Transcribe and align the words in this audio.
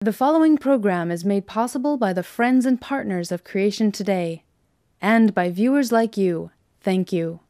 The 0.00 0.12
following 0.12 0.58
program 0.58 1.10
is 1.10 1.24
made 1.24 1.48
possible 1.48 1.96
by 1.96 2.12
the 2.12 2.22
friends 2.22 2.64
and 2.64 2.80
partners 2.80 3.32
of 3.32 3.42
Creation 3.42 3.90
Today 3.90 4.44
and 5.00 5.34
by 5.34 5.50
viewers 5.50 5.90
like 5.90 6.16
you. 6.16 6.52
Thank 6.80 7.12
you. 7.12 7.40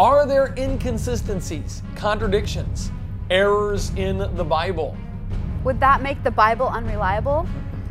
Are 0.00 0.26
there 0.26 0.52
inconsistencies, 0.58 1.80
contradictions, 1.94 2.90
errors 3.30 3.90
in 3.90 4.18
the 4.34 4.42
Bible? 4.42 4.96
Would 5.62 5.78
that 5.78 6.02
make 6.02 6.24
the 6.24 6.32
Bible 6.32 6.66
unreliable? 6.66 7.46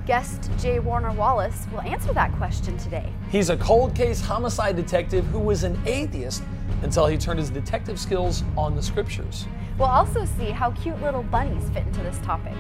Guest 0.06 0.52
J. 0.60 0.80
Warner 0.80 1.14
Wallace 1.14 1.68
will 1.72 1.84
answer 1.84 2.12
that 2.12 2.34
question 2.34 2.78
today. 2.80 3.10
He's 3.30 3.50
a 3.50 3.56
cold 3.56 3.96
case 3.96 4.20
homicide 4.20 4.76
detective 4.76 5.24
who 5.28 5.40
was 5.40 5.64
an 5.64 5.82
atheist 5.86 6.44
until 6.82 7.06
he 7.06 7.18
turned 7.18 7.40
his 7.40 7.50
detective 7.50 7.98
skills 7.98 8.44
on 8.58 8.76
the 8.76 8.84
scriptures. 8.84 9.48
We'll 9.78 9.90
also 9.90 10.26
see 10.26 10.52
how 10.52 10.72
cute 10.72 11.02
little 11.02 11.24
bunnies 11.24 11.68
fit 11.70 11.88
into 11.88 12.02
this 12.02 12.20
topic. 12.20 12.54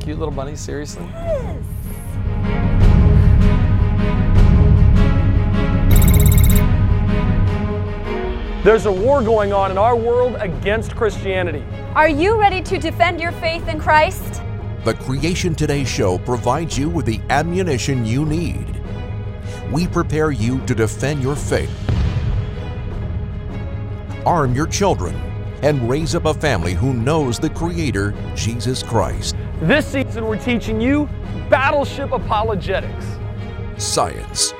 Cute 0.00 0.18
little 0.18 0.34
bunnies, 0.34 0.60
seriously? 0.60 1.06
Yes. 1.12 1.64
There's 8.64 8.86
a 8.86 8.92
war 8.92 9.22
going 9.22 9.52
on 9.52 9.70
in 9.70 9.76
our 9.76 9.94
world 9.94 10.36
against 10.40 10.96
Christianity. 10.96 11.62
Are 11.94 12.08
you 12.08 12.40
ready 12.40 12.62
to 12.62 12.78
defend 12.78 13.20
your 13.20 13.32
faith 13.32 13.68
in 13.68 13.78
Christ? 13.78 14.42
The 14.84 14.94
Creation 14.94 15.54
Today 15.54 15.84
show 15.84 16.16
provides 16.16 16.78
you 16.78 16.88
with 16.88 17.04
the 17.04 17.20
ammunition 17.28 18.06
you 18.06 18.24
need. 18.24 18.80
We 19.70 19.86
prepare 19.86 20.30
you 20.30 20.60
to 20.66 20.74
defend 20.74 21.22
your 21.22 21.36
faith, 21.36 21.70
arm 24.24 24.54
your 24.54 24.66
children, 24.66 25.14
and 25.64 25.88
raise 25.88 26.14
up 26.14 26.26
a 26.26 26.34
family 26.34 26.74
who 26.74 26.92
knows 26.92 27.38
the 27.38 27.48
Creator, 27.48 28.14
Jesus 28.34 28.82
Christ. 28.82 29.34
This 29.62 29.86
season, 29.86 30.26
we're 30.26 30.36
teaching 30.38 30.78
you 30.78 31.08
battleship 31.48 32.12
apologetics. 32.12 33.06
Science, 33.78 34.52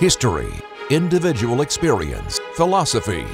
history, 0.00 0.50
individual 0.90 1.60
experience, 1.60 2.40
philosophy. 2.54 3.24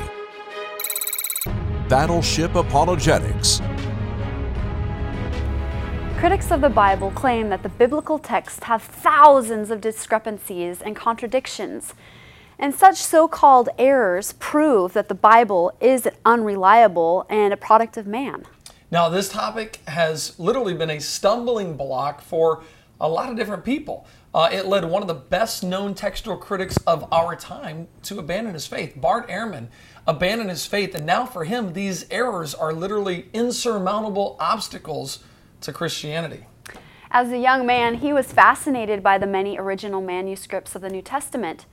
Battleship 1.89 2.55
Apologetics. 2.55 3.63
Critics 6.19 6.51
of 6.51 6.61
the 6.61 6.69
Bible 6.69 7.13
claim 7.13 7.49
that 7.49 7.63
the 7.63 7.71
biblical 7.71 8.19
texts 8.19 8.65
have 8.65 8.83
thousands 8.83 9.71
of 9.71 9.81
discrepancies 9.81 10.83
and 10.83 10.95
contradictions, 10.95 11.95
and 12.59 12.75
such 12.75 12.97
so 12.97 13.29
called 13.29 13.69
errors 13.79 14.33
prove 14.35 14.93
that 14.95 15.09
the 15.09 15.15
Bible 15.15 15.77
is 15.81 16.09
unreliable 16.25 17.27
and 17.29 17.53
a 17.53 17.57
product 17.57 17.97
of 17.97 18.07
man. 18.07 18.45
Now, 18.91 19.09
this 19.09 19.29
topic 19.29 19.81
has 19.89 20.39
literally 20.39 20.75
been 20.75 20.91
a 20.91 21.01
stumbling 21.01 21.77
block 21.77 22.21
for 22.21 22.63
a 23.01 23.09
lot 23.09 23.29
of 23.29 23.37
different 23.37 23.65
people. 23.65 24.07
Uh, 24.35 24.49
it 24.53 24.67
led 24.67 24.85
one 24.85 25.03
of 25.03 25.09
the 25.09 25.15
best 25.15 25.63
known 25.63 25.95
textual 25.95 26.37
critics 26.37 26.77
of 26.87 27.11
our 27.13 27.35
time 27.35 27.89
to 28.03 28.19
abandon 28.19 28.55
his 28.55 28.67
faith. 28.67 28.93
Bart 28.97 29.29
Ehrman 29.29 29.69
abandoned 30.07 30.51
his 30.51 30.67
faith, 30.67 30.95
and 30.95 31.05
now 31.05 31.27
for 31.27 31.45
him, 31.45 31.73
these 31.73 32.07
errors 32.11 32.55
are 32.55 32.73
literally 32.73 33.29
insurmountable 33.33 34.37
obstacles 34.39 35.25
to 35.63 35.73
Christianity. 35.73 36.47
As 37.11 37.31
a 37.31 37.39
young 37.39 37.67
man, 37.67 37.95
he 37.95 38.13
was 38.13 38.31
fascinated 38.31 39.03
by 39.03 39.19
the 39.19 39.27
many 39.27 39.59
original 39.59 40.03
manuscripts 40.03 40.75
of 40.75 40.83
the 40.83 40.91
New 40.91 41.03
Testament. 41.03 41.67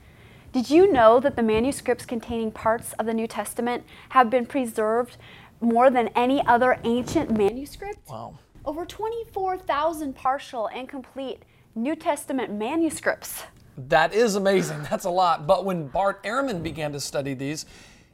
Did 0.54 0.70
you 0.70 0.92
know 0.92 1.18
that 1.18 1.34
the 1.34 1.42
manuscripts 1.42 2.06
containing 2.06 2.52
parts 2.52 2.92
of 2.92 3.06
the 3.06 3.12
New 3.12 3.26
Testament 3.26 3.82
have 4.10 4.30
been 4.30 4.46
preserved 4.46 5.16
more 5.60 5.90
than 5.90 6.10
any 6.14 6.46
other 6.46 6.78
ancient 6.84 7.36
manuscript? 7.36 8.08
Wow. 8.08 8.38
Over 8.64 8.84
24,000 8.84 10.14
partial 10.14 10.68
and 10.68 10.88
complete 10.88 11.42
New 11.74 11.96
Testament 11.96 12.52
manuscripts. 12.52 13.42
That 13.76 14.14
is 14.14 14.36
amazing. 14.36 14.86
That's 14.88 15.06
a 15.06 15.10
lot. 15.10 15.44
But 15.44 15.64
when 15.64 15.88
Bart 15.88 16.22
Ehrman 16.22 16.62
began 16.62 16.92
to 16.92 17.00
study 17.00 17.34
these 17.34 17.66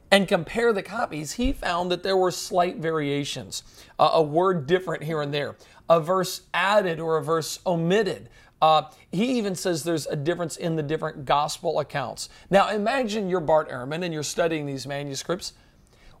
and 0.09 0.27
compare 0.27 0.73
the 0.73 0.81
copies, 0.81 1.33
he 1.33 1.53
found 1.53 1.91
that 1.91 2.01
there 2.01 2.17
were 2.17 2.31
slight 2.31 2.77
variations, 2.77 3.61
uh, 3.99 4.09
a 4.13 4.23
word 4.23 4.65
different 4.65 5.03
here 5.03 5.21
and 5.21 5.31
there, 5.31 5.57
a 5.87 5.99
verse 5.99 6.41
added 6.55 6.99
or 6.99 7.17
a 7.17 7.23
verse 7.23 7.59
omitted. 7.67 8.29
Uh, 8.61 8.83
he 9.11 9.37
even 9.37 9.55
says 9.55 9.83
there's 9.83 10.05
a 10.05 10.15
difference 10.15 10.55
in 10.55 10.75
the 10.75 10.83
different 10.83 11.25
gospel 11.25 11.79
accounts. 11.79 12.29
Now, 12.49 12.69
imagine 12.69 13.27
you're 13.27 13.39
Bart 13.39 13.69
Ehrman 13.69 14.03
and 14.03 14.13
you're 14.13 14.23
studying 14.23 14.65
these 14.65 14.85
manuscripts. 14.85 15.53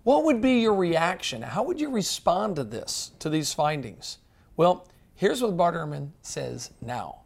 What 0.03 0.23
would 0.25 0.41
be 0.41 0.61
your 0.61 0.73
reaction? 0.73 1.43
How 1.43 1.61
would 1.63 1.79
you 1.79 1.91
respond 1.91 2.55
to 2.55 2.63
this, 2.63 3.11
to 3.19 3.29
these 3.29 3.53
findings? 3.53 4.17
Well, 4.57 4.87
here's 5.13 5.41
what 5.41 5.55
Bart 5.55 5.75
Ehrman 5.75 6.09
says 6.23 6.71
now. 6.81 7.19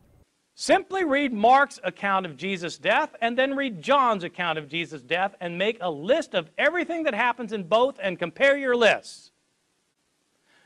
Simply 0.57 1.03
read 1.03 1.33
Mark's 1.33 1.79
account 1.83 2.25
of 2.25 2.37
Jesus' 2.37 2.77
death 2.77 3.15
and 3.21 3.37
then 3.37 3.55
read 3.55 3.81
John's 3.81 4.23
account 4.23 4.57
of 4.57 4.69
Jesus' 4.69 5.01
death 5.01 5.35
and 5.39 5.57
make 5.57 5.77
a 5.81 5.89
list 5.89 6.33
of 6.33 6.49
everything 6.57 7.03
that 7.03 7.13
happens 7.13 7.51
in 7.53 7.63
both 7.63 7.99
and 8.01 8.19
compare 8.19 8.57
your 8.57 8.75
lists. 8.75 9.31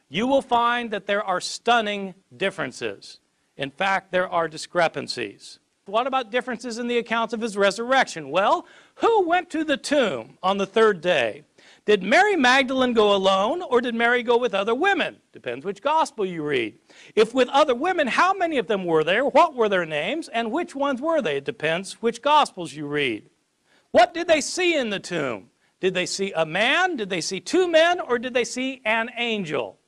You 0.07 0.25
will 0.25 0.41
find 0.41 0.91
that 0.91 1.05
there 1.05 1.23
are 1.23 1.41
stunning 1.41 2.15
differences. 2.35 3.19
In 3.59 3.71
fact, 3.71 4.13
there 4.13 4.29
are 4.29 4.47
discrepancies. 4.47 5.59
What 5.85 6.07
about 6.07 6.31
differences 6.31 6.77
in 6.77 6.87
the 6.87 6.97
accounts 6.97 7.33
of 7.33 7.41
his 7.41 7.57
resurrection? 7.57 8.29
Well, 8.29 8.65
who 8.95 9.27
went 9.27 9.49
to 9.49 9.65
the 9.65 9.75
tomb 9.75 10.37
on 10.41 10.57
the 10.57 10.65
third 10.65 11.01
day? 11.01 11.43
Did 11.85 12.01
Mary 12.01 12.37
Magdalene 12.37 12.93
go 12.93 13.13
alone 13.13 13.61
or 13.61 13.81
did 13.81 13.95
Mary 13.95 14.23
go 14.23 14.37
with 14.37 14.53
other 14.53 14.73
women? 14.73 15.17
Depends 15.33 15.65
which 15.65 15.81
gospel 15.81 16.25
you 16.25 16.41
read. 16.41 16.75
If 17.15 17.33
with 17.33 17.49
other 17.49 17.75
women, 17.75 18.07
how 18.07 18.33
many 18.33 18.59
of 18.59 18.67
them 18.67 18.85
were 18.85 19.03
there? 19.03 19.25
What 19.25 19.55
were 19.55 19.67
their 19.67 19.85
names? 19.85 20.29
And 20.29 20.53
which 20.53 20.73
ones 20.73 21.01
were 21.01 21.21
they? 21.21 21.35
It 21.35 21.45
depends 21.45 22.01
which 22.01 22.21
gospels 22.21 22.73
you 22.73 22.87
read. 22.87 23.29
What 23.91 24.13
did 24.13 24.27
they 24.27 24.39
see 24.39 24.77
in 24.77 24.89
the 24.89 25.01
tomb? 25.01 25.49
Did 25.81 25.95
they 25.95 26.05
see 26.05 26.31
a 26.31 26.45
man? 26.45 26.95
Did 26.95 27.09
they 27.09 27.21
see 27.21 27.41
two 27.41 27.67
men? 27.67 27.99
Or 27.99 28.19
did 28.19 28.33
they 28.33 28.45
see 28.45 28.81
an 28.85 29.09
angel? 29.17 29.78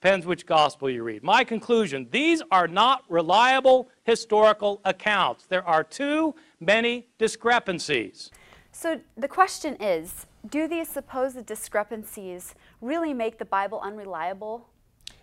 Depends 0.00 0.26
which 0.26 0.44
gospel 0.44 0.90
you 0.90 1.02
read. 1.02 1.22
My 1.22 1.42
conclusion 1.42 2.06
these 2.10 2.42
are 2.50 2.68
not 2.68 3.04
reliable 3.08 3.88
historical 4.04 4.80
accounts. 4.84 5.46
There 5.46 5.66
are 5.66 5.82
too 5.82 6.34
many 6.60 7.08
discrepancies. 7.18 8.30
So 8.72 9.00
the 9.16 9.28
question 9.28 9.74
is 9.80 10.26
do 10.50 10.68
these 10.68 10.88
supposed 10.88 11.44
discrepancies 11.46 12.54
really 12.82 13.14
make 13.14 13.38
the 13.38 13.46
Bible 13.46 13.80
unreliable? 13.82 14.68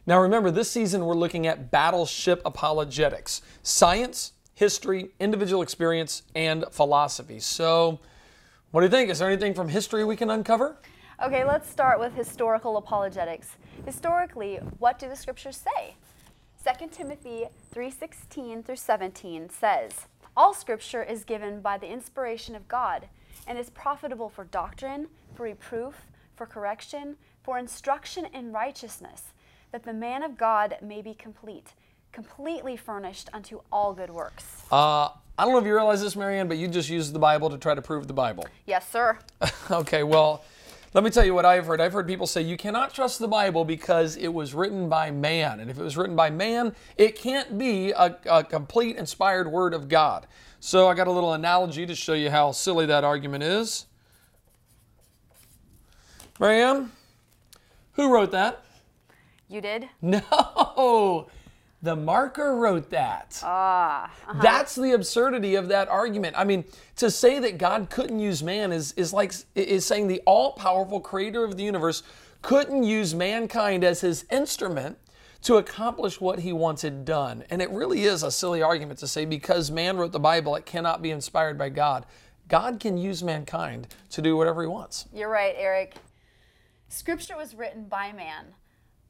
Now, 0.06 0.20
remember, 0.20 0.52
this 0.52 0.70
season 0.70 1.06
we're 1.06 1.14
looking 1.14 1.48
at 1.48 1.72
battleship 1.72 2.42
apologetics 2.44 3.42
science, 3.62 4.34
history, 4.56 5.12
individual 5.20 5.62
experience, 5.62 6.24
and 6.36 6.66
philosophy. 6.72 7.40
So, 7.40 8.00
what 8.72 8.82
do 8.82 8.88
you 8.88 8.92
think? 8.92 9.12
Is 9.12 9.20
there 9.20 9.30
anything 9.30 9.54
from 9.54 9.70
history 9.70 10.04
we 10.04 10.16
can 10.16 10.32
uncover? 10.32 10.78
Okay, 11.22 11.44
let's 11.44 11.70
start 11.70 12.00
with 12.00 12.16
historical 12.16 12.76
apologetics. 12.78 13.56
Historically, 13.86 14.56
what 14.80 14.98
do 14.98 15.08
the 15.08 15.16
scriptures 15.16 15.58
say? 15.58 15.96
2 16.64 16.88
Timothy 16.88 17.46
3:16 17.72 18.64
through 18.64 18.78
17 18.78 19.50
says, 19.50 20.08
"All 20.36 20.56
scripture 20.56 21.04
is 21.04 21.24
given 21.24 21.62
by 21.62 21.78
the 21.78 21.88
inspiration 21.88 22.56
of 22.56 22.68
God 22.68 23.10
and 23.46 23.60
is 23.60 23.70
profitable 23.70 24.28
for 24.28 24.44
doctrine, 24.44 25.08
for 25.36 25.44
reproof, 25.44 26.08
for 26.36 26.48
correction, 26.48 27.18
for 27.44 27.60
instruction 27.60 28.26
in 28.26 28.52
righteousness, 28.52 29.34
that 29.72 29.84
the 29.84 29.94
man 29.94 30.24
of 30.24 30.36
God 30.36 30.78
may 30.82 31.04
be 31.04 31.14
complete, 31.14 31.74
completely 32.12 32.76
furnished 32.76 33.30
unto 33.34 33.62
all 33.72 33.94
good 33.94 34.10
works." 34.10 34.64
Uh, 34.72 35.10
I 35.38 35.46
don't 35.46 35.52
know 35.52 35.60
if 35.60 35.66
you 35.66 35.76
realize 35.76 36.02
this, 36.02 36.16
Marianne, 36.16 36.48
but 36.48 36.58
you 36.58 36.68
just 36.68 36.90
used 36.90 37.14
the 37.14 37.20
Bible 37.20 37.52
to 37.52 37.58
try 37.60 37.76
to 37.76 37.82
prove 37.82 38.08
the 38.08 38.14
Bible. 38.14 38.48
Yes, 38.66 38.90
sir. 38.90 39.20
okay, 39.72 40.02
well, 40.02 40.44
let 40.94 41.04
me 41.04 41.10
tell 41.10 41.26
you 41.26 41.34
what 41.34 41.46
I've 41.46 41.66
heard. 41.66 41.82
I've 41.82 41.94
heard 41.94 42.08
people 42.08 42.28
say 42.28 42.42
you 42.42 42.56
cannot 42.56 42.94
trust 42.94 43.20
the 43.20 43.28
Bible 43.28 43.66
because 43.66 44.16
it 44.16 44.28
was 44.28 44.54
written 44.54 44.90
by 44.90 45.10
man. 45.10 45.60
And 45.60 45.72
if 45.72 45.80
it 45.80 45.84
was 45.84 45.98
written 45.98 46.16
by 46.16 46.30
man, 46.30 46.76
it 46.98 47.16
can't 47.16 47.58
be 47.58 47.92
a, 47.92 48.16
a 48.30 48.44
complete 48.44 48.96
inspired 48.96 49.52
word 49.52 49.74
of 49.74 49.90
God. 49.90 50.28
So 50.60 50.88
I 50.88 50.94
got 50.94 51.08
a 51.08 51.12
little 51.12 51.34
analogy 51.34 51.86
to 51.88 51.96
show 51.96 52.14
you 52.14 52.30
how 52.30 52.52
silly 52.52 52.86
that 52.86 53.04
argument 53.04 53.44
is. 53.44 53.88
Marianne, 56.40 56.92
who 57.94 58.14
wrote 58.14 58.32
that? 58.32 58.64
You 59.50 59.62
did? 59.62 59.90
No, 60.02 61.28
the 61.84 61.96
marker 61.96 62.56
wrote 62.56 62.90
that. 62.90 63.40
Ah. 63.44 64.06
uh-huh. 64.06 64.42
That's 64.42 64.74
the 64.74 64.94
absurdity 64.94 65.56
of 65.56 65.68
that 65.68 65.90
argument. 65.90 66.36
I 66.38 66.46
mean, 66.46 66.64
to 66.96 67.12
say 67.12 67.40
that 67.40 67.58
God 67.58 67.90
couldn't 67.90 68.20
use 68.20 68.42
man 68.42 68.72
is, 68.72 68.94
is 68.94 69.12
like 69.14 69.34
is 69.54 69.86
saying 69.86 70.08
the 70.08 70.22
all-powerful 70.26 71.02
creator 71.02 71.44
of 71.44 71.58
the 71.58 71.64
universe 71.64 72.02
couldn't 72.42 72.84
use 72.84 73.14
mankind 73.14 73.84
as 73.84 74.02
his 74.02 74.26
instrument 74.32 74.98
to 75.42 75.58
accomplish 75.58 76.22
what 76.22 76.40
he 76.40 76.54
wanted 76.54 77.04
done. 77.04 77.44
And 77.50 77.62
it 77.62 77.70
really 77.70 78.06
is 78.06 78.24
a 78.24 78.32
silly 78.32 78.62
argument 78.62 79.00
to 79.00 79.08
say 79.08 79.26
because 79.26 79.70
man 79.70 79.98
wrote 79.98 80.14
the 80.14 80.20
Bible, 80.20 80.56
it 80.56 80.66
cannot 80.66 81.02
be 81.02 81.12
inspired 81.12 81.58
by 81.58 81.68
God. 81.68 82.06
God 82.48 82.80
can 82.80 82.98
use 82.98 83.22
mankind 83.22 83.88
to 84.12 84.22
do 84.22 84.38
whatever 84.38 84.62
he 84.62 84.70
wants. 84.70 85.06
You're 85.14 85.30
right, 85.30 85.56
Eric. 85.58 85.96
Scripture 86.88 87.36
was 87.36 87.56
written 87.56 87.86
by 87.86 88.14
man, 88.14 88.54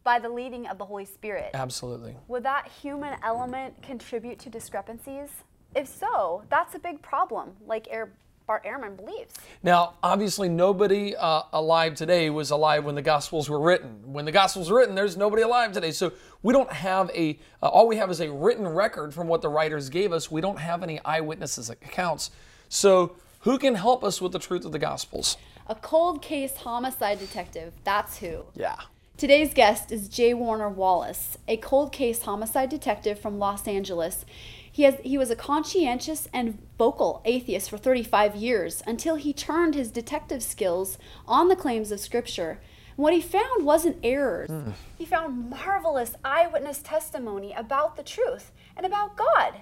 by 0.03 0.19
the 0.19 0.29
leading 0.29 0.67
of 0.67 0.77
the 0.77 0.85
Holy 0.85 1.05
Spirit. 1.05 1.51
Absolutely. 1.53 2.15
Would 2.27 2.43
that 2.43 2.69
human 2.81 3.15
element 3.23 3.81
contribute 3.81 4.39
to 4.39 4.49
discrepancies? 4.49 5.29
If 5.75 5.87
so, 5.87 6.43
that's 6.49 6.75
a 6.75 6.79
big 6.79 7.01
problem, 7.01 7.51
like 7.65 7.87
Air, 7.89 8.11
Bart 8.45 8.65
Ehrman 8.65 8.97
believes. 8.97 9.33
Now, 9.63 9.93
obviously, 10.03 10.49
nobody 10.49 11.15
uh, 11.15 11.43
alive 11.53 11.95
today 11.95 12.29
was 12.29 12.51
alive 12.51 12.83
when 12.83 12.95
the 12.95 13.01
Gospels 13.01 13.49
were 13.49 13.59
written. 13.59 14.01
When 14.11 14.25
the 14.25 14.31
Gospels 14.31 14.69
were 14.69 14.77
written, 14.77 14.93
there's 14.93 15.17
nobody 15.17 15.41
alive 15.41 15.71
today. 15.71 15.91
So 15.91 16.11
we 16.43 16.53
don't 16.53 16.71
have 16.71 17.09
a, 17.15 17.39
uh, 17.61 17.67
all 17.67 17.87
we 17.87 17.95
have 17.95 18.11
is 18.11 18.19
a 18.19 18.31
written 18.31 18.67
record 18.67 19.13
from 19.13 19.27
what 19.27 19.41
the 19.41 19.49
writers 19.49 19.89
gave 19.89 20.11
us. 20.11 20.29
We 20.29 20.41
don't 20.41 20.59
have 20.59 20.83
any 20.83 20.99
eyewitnesses 21.05 21.69
accounts. 21.69 22.31
So 22.67 23.15
who 23.39 23.57
can 23.57 23.75
help 23.75 24.03
us 24.03 24.21
with 24.21 24.33
the 24.33 24.39
truth 24.39 24.65
of 24.65 24.73
the 24.73 24.79
Gospels? 24.79 25.37
A 25.67 25.75
cold 25.75 26.21
case 26.21 26.57
homicide 26.57 27.19
detective. 27.19 27.73
That's 27.85 28.17
who. 28.17 28.43
Yeah. 28.55 28.75
Today's 29.15 29.53
guest 29.53 29.91
is 29.91 30.09
J. 30.09 30.33
Warner 30.33 30.69
Wallace, 30.69 31.37
a 31.47 31.55
cold 31.57 31.91
case 31.91 32.23
homicide 32.23 32.69
detective 32.69 33.19
from 33.19 33.37
Los 33.37 33.67
Angeles. 33.67 34.25
He, 34.69 34.83
has, 34.83 34.95
he 35.03 35.19
was 35.19 35.29
a 35.29 35.35
conscientious 35.35 36.27
and 36.33 36.57
vocal 36.79 37.21
atheist 37.23 37.69
for 37.69 37.77
35 37.77 38.35
years 38.35 38.81
until 38.87 39.15
he 39.15 39.31
turned 39.31 39.75
his 39.75 39.91
detective 39.91 40.41
skills 40.41 40.97
on 41.27 41.47
the 41.47 41.55
claims 41.55 41.91
of 41.91 41.99
Scripture. 41.99 42.59
And 42.97 43.03
what 43.03 43.13
he 43.13 43.21
found 43.21 43.65
wasn't 43.65 43.99
errors. 44.03 44.49
Mm. 44.49 44.73
He 44.97 45.05
found 45.05 45.51
marvelous 45.51 46.15
eyewitness 46.25 46.79
testimony 46.79 47.53
about 47.53 47.95
the 47.95 48.03
truth 48.03 48.51
and 48.75 48.83
about 48.83 49.15
God. 49.15 49.61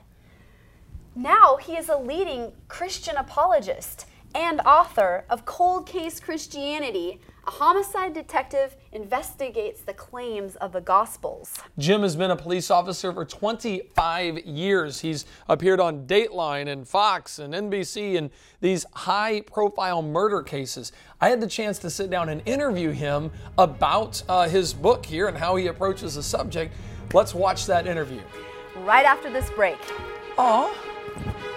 Now 1.13 1.57
he 1.57 1.73
is 1.73 1.89
a 1.89 1.97
leading 1.97 2.53
Christian 2.69 3.17
apologist 3.17 4.05
and 4.33 4.61
author 4.61 5.25
of 5.29 5.43
Cold 5.43 5.85
Case 5.85 6.21
Christianity, 6.21 7.19
a 7.51 7.53
homicide 7.53 8.13
detective 8.13 8.77
investigates 8.93 9.81
the 9.81 9.93
claims 9.93 10.55
of 10.57 10.71
the 10.71 10.79
Gospels. 10.79 11.61
Jim 11.77 12.01
has 12.01 12.15
been 12.15 12.31
a 12.31 12.35
police 12.35 12.71
officer 12.71 13.11
for 13.11 13.25
25 13.25 14.39
years. 14.45 15.01
He's 15.01 15.25
appeared 15.49 15.81
on 15.81 16.05
Dateline 16.07 16.67
and 16.69 16.87
Fox 16.87 17.39
and 17.39 17.53
NBC 17.53 18.17
and 18.17 18.29
these 18.61 18.85
high 18.93 19.41
profile 19.41 20.01
murder 20.01 20.41
cases. 20.41 20.93
I 21.19 21.29
had 21.29 21.41
the 21.41 21.47
chance 21.47 21.77
to 21.79 21.89
sit 21.89 22.09
down 22.09 22.29
and 22.29 22.41
interview 22.45 22.91
him 22.91 23.31
about 23.57 24.23
uh, 24.29 24.47
his 24.47 24.73
book 24.73 25.05
here 25.05 25.27
and 25.27 25.37
how 25.37 25.57
he 25.57 25.67
approaches 25.67 26.15
the 26.15 26.23
subject. 26.23 26.73
Let's 27.13 27.35
watch 27.35 27.65
that 27.65 27.85
interview. 27.85 28.21
Right 28.77 29.05
after 29.05 29.29
this 29.29 29.49
break. 29.49 29.77
Aw. 30.37 31.50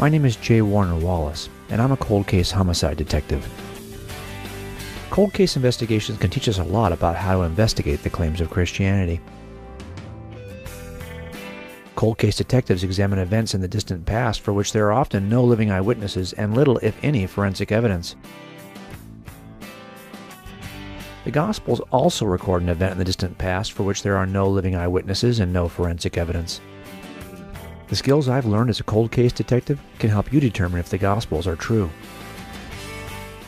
My 0.00 0.08
name 0.08 0.24
is 0.24 0.36
J. 0.36 0.62
Warner 0.62 0.94
Wallace, 0.94 1.48
and 1.70 1.82
I'm 1.82 1.90
a 1.90 1.96
cold 1.96 2.28
case 2.28 2.52
homicide 2.52 2.96
detective. 2.96 3.44
Cold 5.10 5.34
case 5.34 5.56
investigations 5.56 6.18
can 6.18 6.30
teach 6.30 6.48
us 6.48 6.60
a 6.60 6.62
lot 6.64 6.92
about 6.92 7.16
how 7.16 7.38
to 7.38 7.42
investigate 7.42 8.04
the 8.04 8.10
claims 8.10 8.40
of 8.40 8.48
Christianity. 8.48 9.20
Cold 11.96 12.16
case 12.16 12.36
detectives 12.36 12.84
examine 12.84 13.18
events 13.18 13.54
in 13.54 13.60
the 13.60 13.66
distant 13.66 14.06
past 14.06 14.40
for 14.42 14.52
which 14.52 14.72
there 14.72 14.86
are 14.86 14.92
often 14.92 15.28
no 15.28 15.42
living 15.42 15.72
eyewitnesses 15.72 16.32
and 16.34 16.54
little, 16.54 16.78
if 16.78 16.96
any, 17.02 17.26
forensic 17.26 17.72
evidence. 17.72 18.14
The 21.24 21.32
Gospels 21.32 21.80
also 21.90 22.24
record 22.24 22.62
an 22.62 22.68
event 22.68 22.92
in 22.92 22.98
the 22.98 23.04
distant 23.04 23.36
past 23.36 23.72
for 23.72 23.82
which 23.82 24.04
there 24.04 24.16
are 24.16 24.26
no 24.26 24.48
living 24.48 24.76
eyewitnesses 24.76 25.40
and 25.40 25.52
no 25.52 25.68
forensic 25.68 26.16
evidence. 26.16 26.60
The 27.88 27.96
skills 27.96 28.28
I've 28.28 28.44
learned 28.44 28.68
as 28.68 28.80
a 28.80 28.84
cold 28.84 29.10
case 29.10 29.32
detective 29.32 29.80
can 29.98 30.10
help 30.10 30.30
you 30.30 30.40
determine 30.40 30.78
if 30.78 30.90
the 30.90 30.98
Gospels 30.98 31.46
are 31.46 31.56
true. 31.56 31.88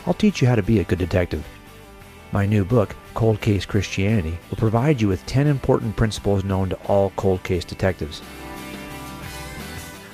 I'll 0.07 0.15
teach 0.15 0.41
you 0.41 0.47
how 0.47 0.55
to 0.55 0.63
be 0.63 0.79
a 0.79 0.83
good 0.83 0.97
detective. 0.97 1.45
My 2.31 2.47
new 2.47 2.65
book, 2.65 2.95
Cold 3.13 3.39
Case 3.39 3.65
Christianity, 3.67 4.35
will 4.49 4.57
provide 4.57 4.99
you 4.99 5.07
with 5.07 5.23
10 5.27 5.45
important 5.45 5.95
principles 5.95 6.43
known 6.43 6.69
to 6.69 6.75
all 6.87 7.11
cold 7.17 7.43
case 7.43 7.63
detectives. 7.63 8.21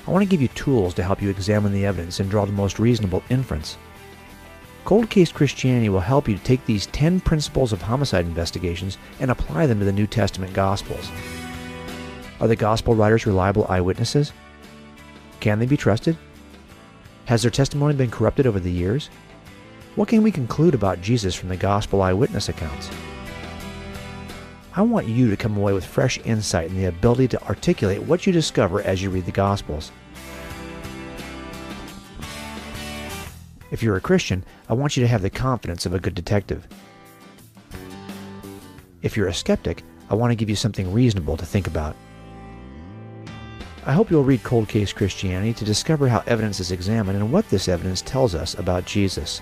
I 0.06 0.10
want 0.10 0.22
to 0.22 0.28
give 0.28 0.42
you 0.42 0.48
tools 0.48 0.92
to 0.94 1.02
help 1.02 1.22
you 1.22 1.30
examine 1.30 1.72
the 1.72 1.86
evidence 1.86 2.20
and 2.20 2.30
draw 2.30 2.44
the 2.44 2.52
most 2.52 2.78
reasonable 2.78 3.22
inference. 3.30 3.78
Cold 4.84 5.08
Case 5.08 5.32
Christianity 5.32 5.88
will 5.88 6.00
help 6.00 6.28
you 6.28 6.36
to 6.36 6.44
take 6.44 6.64
these 6.66 6.86
10 6.86 7.20
principles 7.20 7.72
of 7.72 7.80
homicide 7.80 8.26
investigations 8.26 8.98
and 9.20 9.30
apply 9.30 9.66
them 9.66 9.78
to 9.78 9.84
the 9.86 9.92
New 9.92 10.06
Testament 10.06 10.52
Gospels. 10.52 11.10
Are 12.40 12.48
the 12.48 12.56
gospel 12.56 12.94
writers 12.94 13.26
reliable 13.26 13.66
eyewitnesses? 13.68 14.32
Can 15.40 15.58
they 15.58 15.66
be 15.66 15.76
trusted? 15.76 16.16
Has 17.24 17.42
their 17.42 17.50
testimony 17.50 17.94
been 17.94 18.10
corrupted 18.10 18.46
over 18.46 18.60
the 18.60 18.70
years? 18.70 19.10
What 19.96 20.08
can 20.08 20.22
we 20.22 20.30
conclude 20.30 20.74
about 20.74 21.02
Jesus 21.02 21.34
from 21.34 21.48
the 21.48 21.56
gospel 21.56 22.00
eyewitness 22.02 22.48
accounts? 22.48 22.88
I 24.78 24.82
want 24.82 25.08
you 25.08 25.28
to 25.28 25.36
come 25.36 25.56
away 25.56 25.72
with 25.72 25.84
fresh 25.84 26.20
insight 26.24 26.70
and 26.70 26.78
the 26.78 26.84
ability 26.84 27.26
to 27.28 27.42
articulate 27.46 28.00
what 28.02 28.26
you 28.26 28.32
discover 28.32 28.80
as 28.82 29.02
you 29.02 29.10
read 29.10 29.26
the 29.26 29.32
Gospels. 29.32 29.90
If 33.72 33.82
you're 33.82 33.96
a 33.96 34.00
Christian, 34.00 34.44
I 34.68 34.74
want 34.74 34.96
you 34.96 35.02
to 35.02 35.08
have 35.08 35.22
the 35.22 35.30
confidence 35.30 35.84
of 35.84 35.94
a 35.94 35.98
good 35.98 36.14
detective. 36.14 36.68
If 39.02 39.16
you're 39.16 39.26
a 39.26 39.34
skeptic, 39.34 39.82
I 40.10 40.14
want 40.14 40.30
to 40.30 40.36
give 40.36 40.48
you 40.48 40.54
something 40.54 40.92
reasonable 40.92 41.36
to 41.36 41.44
think 41.44 41.66
about. 41.66 41.96
I 43.88 43.92
hope 43.92 44.10
you'll 44.10 44.22
read 44.22 44.42
Cold 44.42 44.68
Case 44.68 44.92
Christianity 44.92 45.54
to 45.54 45.64
discover 45.64 46.08
how 46.08 46.22
evidence 46.26 46.60
is 46.60 46.72
examined 46.72 47.16
and 47.16 47.32
what 47.32 47.48
this 47.48 47.68
evidence 47.68 48.02
tells 48.02 48.34
us 48.34 48.52
about 48.52 48.84
Jesus. 48.84 49.40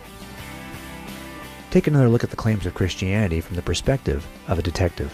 Take 1.73 1.89
another 1.89 2.09
look 2.09 2.23
at 2.23 2.31
the 2.31 2.37
claims 2.37 2.65
of 2.65 2.73
Christianity 2.73 3.41
from 3.41 3.57
the 3.57 3.63
perspective 3.63 4.25
of 4.47 4.61
a 4.61 4.63
detective. 4.63 5.13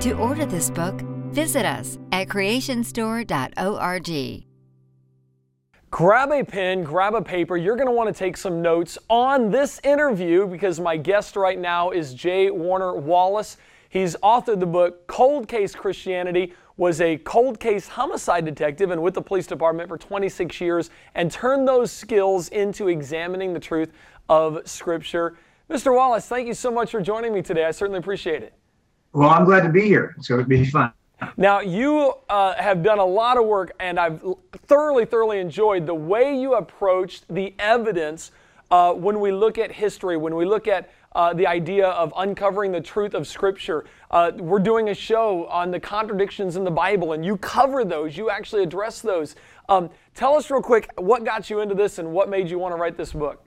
To 0.00 0.12
order 0.18 0.44
this 0.44 0.68
book, 0.68 1.00
visit 1.32 1.64
us 1.64 1.98
at 2.12 2.28
creationstore.org 2.28 4.49
grab 5.90 6.30
a 6.30 6.44
pen, 6.44 6.84
grab 6.84 7.14
a 7.14 7.22
paper. 7.22 7.56
You're 7.56 7.76
going 7.76 7.88
to 7.88 7.92
want 7.92 8.14
to 8.14 8.18
take 8.18 8.36
some 8.36 8.62
notes 8.62 8.96
on 9.08 9.50
this 9.50 9.80
interview 9.82 10.46
because 10.46 10.78
my 10.78 10.96
guest 10.96 11.36
right 11.36 11.58
now 11.58 11.90
is 11.90 12.14
J. 12.14 12.50
Warner 12.50 12.94
Wallace. 12.94 13.56
He's 13.88 14.14
authored 14.16 14.60
the 14.60 14.66
book 14.66 15.06
Cold 15.08 15.48
Case 15.48 15.74
Christianity, 15.74 16.54
was 16.76 17.00
a 17.00 17.18
cold 17.18 17.58
case 17.58 17.88
homicide 17.88 18.44
detective 18.44 18.90
and 18.90 19.02
with 19.02 19.14
the 19.14 19.20
police 19.20 19.46
department 19.46 19.88
for 19.88 19.98
26 19.98 20.60
years 20.60 20.90
and 21.14 21.30
turned 21.30 21.66
those 21.66 21.90
skills 21.92 22.48
into 22.50 22.88
examining 22.88 23.52
the 23.52 23.60
truth 23.60 23.92
of 24.28 24.66
Scripture. 24.66 25.36
Mr. 25.68 25.94
Wallace, 25.94 26.26
thank 26.26 26.46
you 26.46 26.54
so 26.54 26.70
much 26.70 26.92
for 26.92 27.02
joining 27.02 27.34
me 27.34 27.42
today. 27.42 27.64
I 27.64 27.70
certainly 27.72 27.98
appreciate 27.98 28.42
it. 28.42 28.54
Well, 29.12 29.28
I'm 29.28 29.44
glad 29.44 29.62
to 29.64 29.68
be 29.68 29.82
here. 29.82 30.14
It's 30.16 30.28
going 30.28 30.40
to 30.40 30.46
be 30.46 30.64
fun. 30.64 30.92
Now, 31.36 31.60
you 31.60 32.14
uh, 32.28 32.54
have 32.54 32.82
done 32.82 32.98
a 32.98 33.04
lot 33.04 33.36
of 33.36 33.46
work, 33.46 33.72
and 33.80 33.98
I've 33.98 34.22
thoroughly, 34.66 35.04
thoroughly 35.04 35.38
enjoyed 35.38 35.86
the 35.86 35.94
way 35.94 36.38
you 36.38 36.54
approached 36.54 37.24
the 37.28 37.54
evidence 37.58 38.30
uh, 38.70 38.92
when 38.92 39.20
we 39.20 39.32
look 39.32 39.58
at 39.58 39.72
history, 39.72 40.16
when 40.16 40.34
we 40.36 40.44
look 40.44 40.68
at 40.68 40.90
uh, 41.14 41.32
the 41.34 41.46
idea 41.46 41.88
of 41.88 42.12
uncovering 42.16 42.70
the 42.72 42.80
truth 42.80 43.14
of 43.14 43.26
Scripture. 43.26 43.84
Uh, 44.10 44.32
we're 44.36 44.60
doing 44.60 44.90
a 44.90 44.94
show 44.94 45.46
on 45.46 45.70
the 45.70 45.80
contradictions 45.80 46.56
in 46.56 46.64
the 46.64 46.70
Bible, 46.70 47.12
and 47.12 47.24
you 47.24 47.36
cover 47.36 47.84
those, 47.84 48.16
you 48.16 48.30
actually 48.30 48.62
address 48.62 49.00
those. 49.00 49.34
Um, 49.68 49.90
tell 50.14 50.36
us 50.36 50.50
real 50.50 50.62
quick 50.62 50.88
what 50.96 51.24
got 51.24 51.50
you 51.50 51.60
into 51.60 51.74
this 51.74 51.98
and 51.98 52.12
what 52.12 52.28
made 52.28 52.48
you 52.48 52.58
want 52.58 52.72
to 52.72 52.80
write 52.80 52.96
this 52.96 53.12
book. 53.12 53.44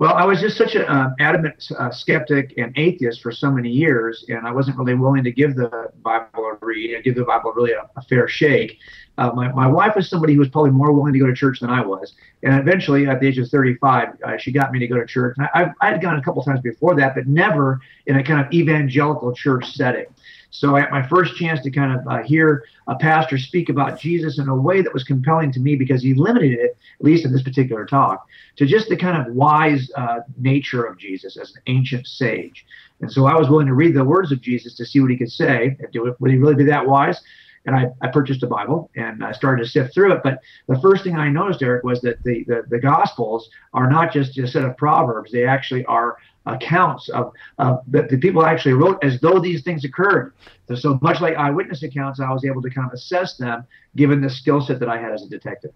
Well, 0.00 0.14
I 0.14 0.24
was 0.24 0.40
just 0.40 0.56
such 0.56 0.76
an 0.76 0.86
uh, 0.86 1.10
adamant 1.20 1.62
uh, 1.78 1.90
skeptic 1.90 2.54
and 2.56 2.72
atheist 2.78 3.20
for 3.20 3.30
so 3.30 3.50
many 3.50 3.68
years, 3.68 4.24
and 4.28 4.46
I 4.46 4.50
wasn't 4.50 4.78
really 4.78 4.94
willing 4.94 5.22
to 5.24 5.30
give 5.30 5.56
the 5.56 5.92
Bible 6.00 6.42
a 6.46 6.64
read 6.64 6.94
and 6.94 7.04
give 7.04 7.16
the 7.16 7.24
Bible 7.24 7.52
really 7.52 7.72
a, 7.72 7.82
a 7.96 8.02
fair 8.04 8.26
shake. 8.26 8.78
Uh, 9.18 9.30
my, 9.34 9.52
my 9.52 9.66
wife 9.66 9.94
was 9.94 10.08
somebody 10.08 10.32
who 10.32 10.38
was 10.38 10.48
probably 10.48 10.70
more 10.70 10.90
willing 10.90 11.12
to 11.12 11.18
go 11.18 11.26
to 11.26 11.34
church 11.34 11.60
than 11.60 11.68
I 11.68 11.84
was. 11.84 12.14
And 12.42 12.58
eventually, 12.58 13.08
at 13.08 13.20
the 13.20 13.26
age 13.26 13.36
of 13.36 13.50
35, 13.50 14.08
uh, 14.24 14.38
she 14.38 14.52
got 14.52 14.72
me 14.72 14.78
to 14.78 14.86
go 14.86 14.96
to 14.96 15.04
church. 15.04 15.36
And 15.36 15.46
I, 15.52 15.70
I 15.82 15.90
had 15.90 16.00
gone 16.00 16.18
a 16.18 16.22
couple 16.22 16.42
times 16.42 16.60
before 16.62 16.96
that, 16.96 17.14
but 17.14 17.26
never 17.26 17.78
in 18.06 18.16
a 18.16 18.24
kind 18.24 18.40
of 18.40 18.50
evangelical 18.54 19.34
church 19.34 19.70
setting. 19.70 20.06
So 20.50 20.76
at 20.76 20.90
my 20.90 21.06
first 21.06 21.36
chance 21.36 21.60
to 21.62 21.70
kind 21.70 21.98
of 21.98 22.06
uh, 22.06 22.22
hear 22.22 22.64
a 22.86 22.96
pastor 22.96 23.38
speak 23.38 23.68
about 23.68 24.00
Jesus 24.00 24.38
in 24.38 24.48
a 24.48 24.54
way 24.54 24.82
that 24.82 24.92
was 24.92 25.04
compelling 25.04 25.52
to 25.52 25.60
me 25.60 25.76
because 25.76 26.02
he 26.02 26.14
limited 26.14 26.52
it, 26.52 26.76
at 26.98 27.04
least 27.04 27.24
in 27.24 27.32
this 27.32 27.42
particular 27.42 27.86
talk, 27.86 28.26
to 28.56 28.66
just 28.66 28.88
the 28.88 28.96
kind 28.96 29.24
of 29.24 29.32
wise 29.32 29.90
uh, 29.96 30.20
nature 30.38 30.84
of 30.84 30.98
Jesus 30.98 31.36
as 31.36 31.54
an 31.54 31.62
ancient 31.66 32.06
sage. 32.06 32.66
And 33.00 33.10
so 33.10 33.26
I 33.26 33.36
was 33.36 33.48
willing 33.48 33.68
to 33.68 33.74
read 33.74 33.94
the 33.94 34.04
words 34.04 34.32
of 34.32 34.40
Jesus 34.40 34.74
to 34.76 34.84
see 34.84 35.00
what 35.00 35.10
he 35.10 35.16
could 35.16 35.32
say. 35.32 35.76
Would 35.94 36.30
he 36.30 36.38
really 36.38 36.56
be 36.56 36.64
that 36.64 36.86
wise? 36.86 37.20
And 37.66 37.76
I, 37.76 37.86
I 38.00 38.08
purchased 38.08 38.42
a 38.42 38.46
Bible 38.46 38.90
and 38.96 39.24
I 39.24 39.32
started 39.32 39.64
to 39.64 39.68
sift 39.68 39.94
through 39.94 40.12
it. 40.12 40.22
But 40.22 40.40
the 40.66 40.80
first 40.80 41.04
thing 41.04 41.16
I 41.16 41.28
noticed, 41.28 41.62
Eric, 41.62 41.84
was 41.84 42.00
that 42.02 42.22
the, 42.24 42.44
the, 42.44 42.62
the 42.68 42.78
Gospels 42.78 43.50
are 43.74 43.88
not 43.88 44.12
just 44.12 44.38
a 44.38 44.46
set 44.46 44.64
of 44.64 44.76
proverbs; 44.76 45.32
they 45.32 45.44
actually 45.44 45.84
are 45.84 46.16
accounts 46.46 47.08
of, 47.10 47.32
of 47.58 47.80
that 47.88 48.08
the 48.08 48.16
people 48.16 48.44
actually 48.44 48.72
wrote 48.72 48.98
as 49.04 49.20
though 49.20 49.38
these 49.38 49.62
things 49.62 49.84
occurred. 49.84 50.32
So 50.74 50.98
much 51.02 51.20
like 51.20 51.36
eyewitness 51.36 51.82
accounts, 51.82 52.20
I 52.20 52.30
was 52.30 52.44
able 52.44 52.62
to 52.62 52.70
kind 52.70 52.86
of 52.86 52.94
assess 52.94 53.36
them 53.36 53.66
given 53.96 54.20
the 54.20 54.30
skill 54.30 54.60
set 54.60 54.80
that 54.80 54.88
I 54.88 54.98
had 54.98 55.12
as 55.12 55.22
a 55.22 55.28
detective. 55.28 55.72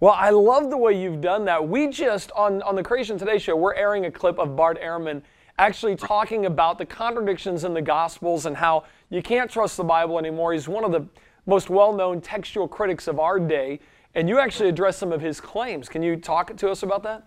Well, 0.00 0.14
I 0.16 0.30
love 0.30 0.70
the 0.70 0.76
way 0.76 1.00
you've 1.00 1.20
done 1.20 1.44
that. 1.44 1.68
We 1.68 1.86
just 1.88 2.32
on 2.32 2.62
on 2.62 2.74
the 2.74 2.82
Creation 2.82 3.18
Today 3.18 3.38
show, 3.38 3.54
we're 3.54 3.74
airing 3.74 4.06
a 4.06 4.10
clip 4.10 4.38
of 4.38 4.56
Bart 4.56 4.80
Ehrman 4.82 5.22
actually 5.62 5.94
talking 5.94 6.46
about 6.46 6.76
the 6.76 6.84
contradictions 6.84 7.62
in 7.62 7.72
the 7.72 7.80
Gospels 7.80 8.46
and 8.46 8.56
how 8.56 8.82
you 9.10 9.22
can't 9.22 9.48
trust 9.48 9.76
the 9.76 9.84
Bible 9.84 10.18
anymore. 10.18 10.52
He's 10.52 10.66
one 10.66 10.82
of 10.82 10.90
the 10.90 11.06
most 11.46 11.70
well-known 11.70 12.20
textual 12.20 12.66
critics 12.66 13.06
of 13.06 13.20
our 13.20 13.38
day, 13.38 13.78
and 14.16 14.28
you 14.28 14.40
actually 14.40 14.68
address 14.68 14.96
some 14.96 15.12
of 15.12 15.20
his 15.20 15.40
claims. 15.40 15.88
Can 15.88 16.02
you 16.02 16.16
talk 16.16 16.56
to 16.56 16.68
us 16.68 16.82
about 16.82 17.04
that? 17.04 17.24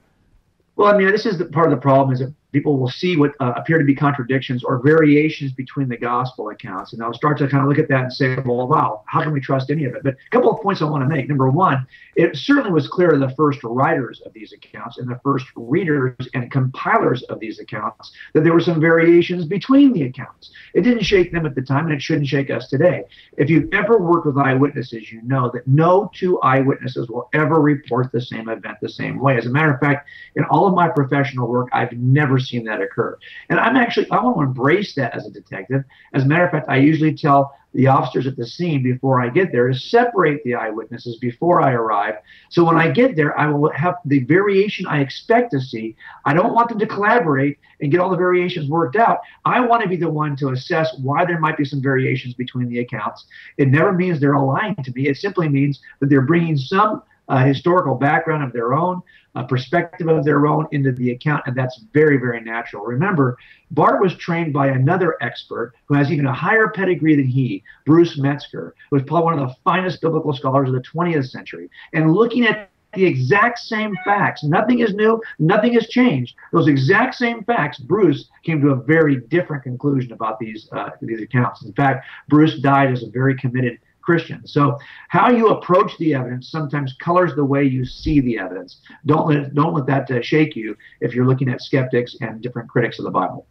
Well, 0.76 0.94
I 0.94 0.98
mean, 0.98 1.10
this 1.10 1.26
is 1.26 1.38
the 1.38 1.46
part 1.46 1.68
of 1.68 1.72
the 1.72 1.82
problem 1.82 2.12
is 2.12 2.20
that 2.20 2.34
people 2.56 2.78
will 2.80 2.90
see 2.90 3.18
what 3.18 3.34
uh, 3.42 3.52
appear 3.58 3.78
to 3.78 3.84
be 3.84 3.94
contradictions 3.94 4.64
or 4.64 4.82
variations 4.82 5.52
between 5.52 5.90
the 5.90 5.98
gospel 5.98 6.52
accounts, 6.52 6.94
and 6.94 7.02
they'll 7.02 7.14
start 7.14 7.38
to 7.38 7.50
kind 7.50 7.62
of 7.62 7.68
look 7.68 7.78
at 7.78 7.90
that 7.90 8.04
and 8.04 8.14
say, 8.14 8.38
well, 8.46 8.66
wow, 8.66 9.04
how 9.08 9.22
can 9.22 9.34
we 9.34 9.42
trust 9.42 9.70
any 9.70 9.84
of 9.84 9.94
it? 9.94 10.04
But 10.04 10.14
a 10.14 10.30
couple 10.32 10.50
of 10.50 10.62
points 10.62 10.82
I 10.82 10.86
want 10.86 11.04
to 11.04 11.14
make. 11.14 11.28
Number 11.28 11.50
one, 11.50 11.86
it 12.16 12.34
certainly 12.38 12.72
was 12.72 12.88
clear 12.88 13.12
to 13.12 13.18
the 13.18 13.36
first 13.36 13.60
writers 13.62 14.22
of 14.26 14.32
these 14.32 14.54
accounts 14.54 15.00
and 15.00 15.10
the 15.10 15.20
first 15.22 15.46
readers 15.58 16.16
and 16.34 16.50
compilers 16.50 17.24
of 17.24 17.42
these 17.42 17.60
accounts 17.60 18.14
that 18.34 18.46
there 18.46 18.54
were 18.54 18.62
some 18.62 18.80
variations 18.80 19.44
between 19.44 19.92
the 19.92 20.04
accounts. 20.04 20.52
It 20.74 20.84
didn't 20.84 21.04
shake 21.04 21.34
them 21.34 21.46
at 21.46 21.56
the 21.56 21.62
time, 21.62 21.88
and 21.88 21.94
it 21.94 22.02
shouldn't 22.02 22.28
shake 22.28 22.50
us 22.50 22.70
today. 22.70 23.04
If 23.38 23.50
you've 23.50 23.74
ever 23.74 23.98
worked 23.98 24.28
with 24.28 24.38
eyewitnesses, 24.38 25.12
you 25.12 25.22
know 25.24 25.52
that 25.54 25.68
no 25.68 26.10
two 26.14 26.40
eyewitnesses 26.42 27.10
will 27.10 27.28
ever 27.34 27.60
report 27.60 28.14
the 28.14 28.22
same 28.22 28.48
event 28.48 28.78
the 28.82 28.88
same 28.88 29.20
way. 29.20 29.36
As 29.36 29.46
a 29.46 29.50
matter 29.50 29.74
of 29.74 29.82
fact, 29.82 30.08
in 30.38 30.46
all 30.46 30.68
of 30.68 30.74
my 30.74 30.88
professional 30.88 31.50
work, 31.50 31.68
I've 31.74 31.92
never 31.92 32.40
seen 32.46 32.64
that 32.66 32.82
occur. 32.82 33.18
And 33.50 33.60
I'm 33.60 33.76
actually, 33.76 34.10
I 34.12 34.24
want 34.24 34.38
to 34.38 34.44
embrace 34.44 34.96
that 34.96 35.14
as 35.14 35.26
a 35.26 35.32
detective. 35.32 35.84
As 36.14 36.24
a 36.24 36.26
matter 36.26 36.46
of 36.46 36.52
fact, 36.52 36.68
I 36.70 36.78
usually 36.78 37.16
tell 37.16 37.56
the 37.76 37.88
officers 37.88 38.26
at 38.26 38.38
the 38.38 38.48
scene 38.48 38.82
before 38.82 39.22
I 39.22 39.28
get 39.28 39.52
there 39.52 39.68
to 39.68 39.78
separate 39.78 40.44
the 40.44 40.56
eyewitnesses 40.56 41.18
before 41.18 41.62
I 41.62 41.74
arrive. 41.74 42.16
So 42.50 42.64
when 42.64 42.78
I 42.78 42.90
get 42.90 43.18
there, 43.18 43.38
I 43.38 43.48
will 43.48 43.72
have 43.74 43.96
the 44.06 44.20
variation 44.24 44.88
I 44.88 45.02
expect 45.02 45.52
to 45.52 45.60
see. 45.60 45.96
I 46.24 46.34
don't 46.34 46.54
want 46.54 46.70
them 46.70 46.80
to 46.80 46.88
collaborate 46.88 47.60
and 47.82 47.92
get 47.92 48.00
all 48.00 48.10
the 48.10 48.16
variations 48.16 48.70
worked 48.70 48.96
out. 48.96 49.20
I 49.44 49.60
want 49.60 49.84
to 49.84 49.90
be 49.90 49.98
the 49.98 50.10
one 50.10 50.38
to 50.38 50.50
assess 50.50 50.96
why 51.00 51.26
there 51.26 51.40
might 51.40 51.58
be 51.58 51.66
some 51.66 51.82
variations 51.82 52.34
between 52.34 52.70
the 52.70 52.80
accounts. 52.80 53.26
It 53.58 53.68
never 53.68 53.92
means 53.92 54.20
they're 54.20 54.40
lying 54.40 54.78
to 54.82 54.92
me. 54.94 55.10
It 55.10 55.18
simply 55.18 55.50
means 55.50 55.82
that 56.00 56.10
they're 56.10 56.22
bringing 56.22 56.56
some 56.56 57.04
uh, 57.28 57.44
historical 57.46 57.96
background 57.96 58.44
of 58.44 58.54
their 58.54 58.74
own, 58.74 59.02
a 59.36 59.44
perspective 59.44 60.08
of 60.08 60.24
their 60.24 60.48
own 60.48 60.68
into 60.72 60.92
the 60.92 61.12
account, 61.12 61.44
and 61.46 61.56
that's 61.56 61.84
very, 61.94 62.18
very 62.18 62.42
natural. 62.42 62.84
Remember, 62.86 63.38
Bart 63.72 64.02
was 64.02 64.16
trained 64.16 64.54
by 64.54 64.68
another 64.68 65.18
expert 65.22 65.74
who 65.86 65.96
has 65.96 66.12
even 66.12 66.26
a 66.26 66.34
higher 66.34 66.70
pedigree 66.70 67.16
than 67.16 67.28
he, 67.28 67.64
Bruce 67.86 68.18
Metzger, 68.18 68.76
who 68.90 68.96
was 68.96 69.04
probably 69.04 69.26
one 69.26 69.40
of 69.40 69.50
the 69.50 69.56
finest 69.64 70.02
biblical 70.02 70.34
scholars 70.34 70.70
of 70.70 70.76
the 70.76 70.82
20th 70.82 71.30
century. 71.30 71.70
And 71.94 72.14
looking 72.14 72.46
at 72.46 72.70
the 72.94 73.06
exact 73.06 73.60
same 73.60 73.94
facts, 74.06 74.44
nothing 74.44 74.80
is 74.80 74.94
new, 74.94 75.22
nothing 75.38 75.74
has 75.74 75.88
changed. 75.88 76.36
Those 76.54 76.68
exact 76.68 77.16
same 77.16 77.44
facts, 77.44 77.78
Bruce 77.78 78.30
came 78.44 78.62
to 78.62 78.70
a 78.70 78.76
very 78.76 79.18
different 79.18 79.64
conclusion 79.64 80.14
about 80.14 80.40
these 80.40 80.70
uh, 80.72 80.92
these 81.02 81.22
accounts. 81.22 81.66
In 81.66 81.74
fact, 81.74 82.06
Bruce 82.30 82.58
died 82.60 82.92
as 82.92 83.04
a 83.04 83.10
very 83.10 83.36
committed 83.38 83.80
Christian. 84.06 84.46
So 84.46 84.78
how 85.10 85.30
you 85.30 85.50
approach 85.50 85.98
the 85.98 86.14
evidence 86.14 86.50
sometimes 86.50 86.94
colors 87.00 87.36
the 87.36 87.44
way 87.44 87.64
you 87.64 87.84
see 87.86 88.20
the 88.20 88.38
evidence. 88.38 88.82
Don't 89.06 89.28
let 89.28 89.56
don't 89.56 89.74
let 89.74 89.88
that 89.88 90.10
uh, 90.12 90.22
shake 90.22 90.56
you 90.56 90.78
if 91.02 91.14
you're 91.14 91.26
looking 91.26 91.50
at 91.50 91.62
skeptics 91.62 92.16
and 92.22 92.42
different 92.42 92.70
critics 92.70 93.00
of 93.00 93.06
the 93.06 93.12
Bible. 93.12 93.48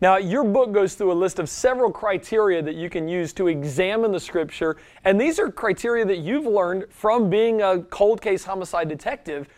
Now, 0.00 0.16
your 0.16 0.42
book 0.42 0.72
goes 0.72 0.94
through 0.94 1.12
a 1.12 1.14
list 1.14 1.38
of 1.38 1.48
several 1.48 1.90
criteria 1.90 2.60
that 2.62 2.74
you 2.74 2.90
can 2.90 3.06
use 3.08 3.32
to 3.34 3.46
examine 3.46 4.10
the 4.10 4.18
scripture, 4.20 4.76
and 5.04 5.20
these 5.20 5.38
are 5.38 5.50
criteria 5.50 6.04
that 6.04 6.18
you've 6.18 6.46
learned 6.46 6.86
from 6.90 7.30
being 7.30 7.62
a 7.62 7.80
cold 7.84 8.20
case 8.20 8.44
homicide 8.44 8.88
detective 8.88 9.48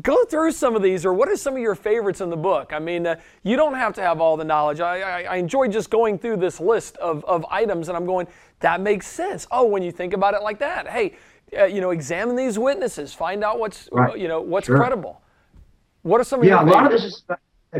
go 0.00 0.24
through 0.24 0.52
some 0.52 0.74
of 0.74 0.82
these 0.82 1.04
or 1.04 1.12
what 1.12 1.28
are 1.28 1.36
some 1.36 1.54
of 1.54 1.60
your 1.60 1.74
favorites 1.74 2.20
in 2.20 2.30
the 2.30 2.36
book? 2.36 2.72
I 2.72 2.78
mean 2.78 3.06
uh, 3.06 3.16
you 3.42 3.56
don't 3.56 3.74
have 3.74 3.94
to 3.94 4.02
have 4.02 4.20
all 4.20 4.36
the 4.36 4.44
knowledge. 4.44 4.80
I, 4.80 5.00
I, 5.00 5.22
I, 5.22 5.36
enjoy 5.36 5.68
just 5.68 5.90
going 5.90 6.18
through 6.18 6.38
this 6.38 6.60
list 6.60 6.96
of, 6.96 7.24
of 7.26 7.44
items 7.50 7.88
and 7.88 7.96
i'm 7.96 8.06
going 8.06 8.26
that 8.60 8.80
makes 8.80 9.06
sense. 9.06 9.46
Oh 9.50 9.66
when 9.66 9.82
you 9.82 9.92
think 9.92 10.14
about 10.14 10.34
it 10.34 10.42
like 10.42 10.58
that 10.60 10.88
hey 10.88 11.16
uh, 11.58 11.64
you 11.64 11.80
know 11.80 11.90
examine 11.90 12.36
these 12.36 12.58
witnesses 12.58 13.12
find 13.12 13.44
out 13.44 13.58
what's 13.58 13.88
right. 13.92 14.18
you 14.18 14.28
know 14.28 14.40
what's 14.40 14.66
sure. 14.66 14.76
credible. 14.76 15.20
What 16.02 16.20
are 16.20 16.24
some 16.24 16.40
of 16.40 16.46
yeah 16.46 16.60
your 16.60 16.68
a 16.68 16.72
lot 16.72 16.86
of 16.86 16.92
this 16.92 17.04
is 17.04 17.22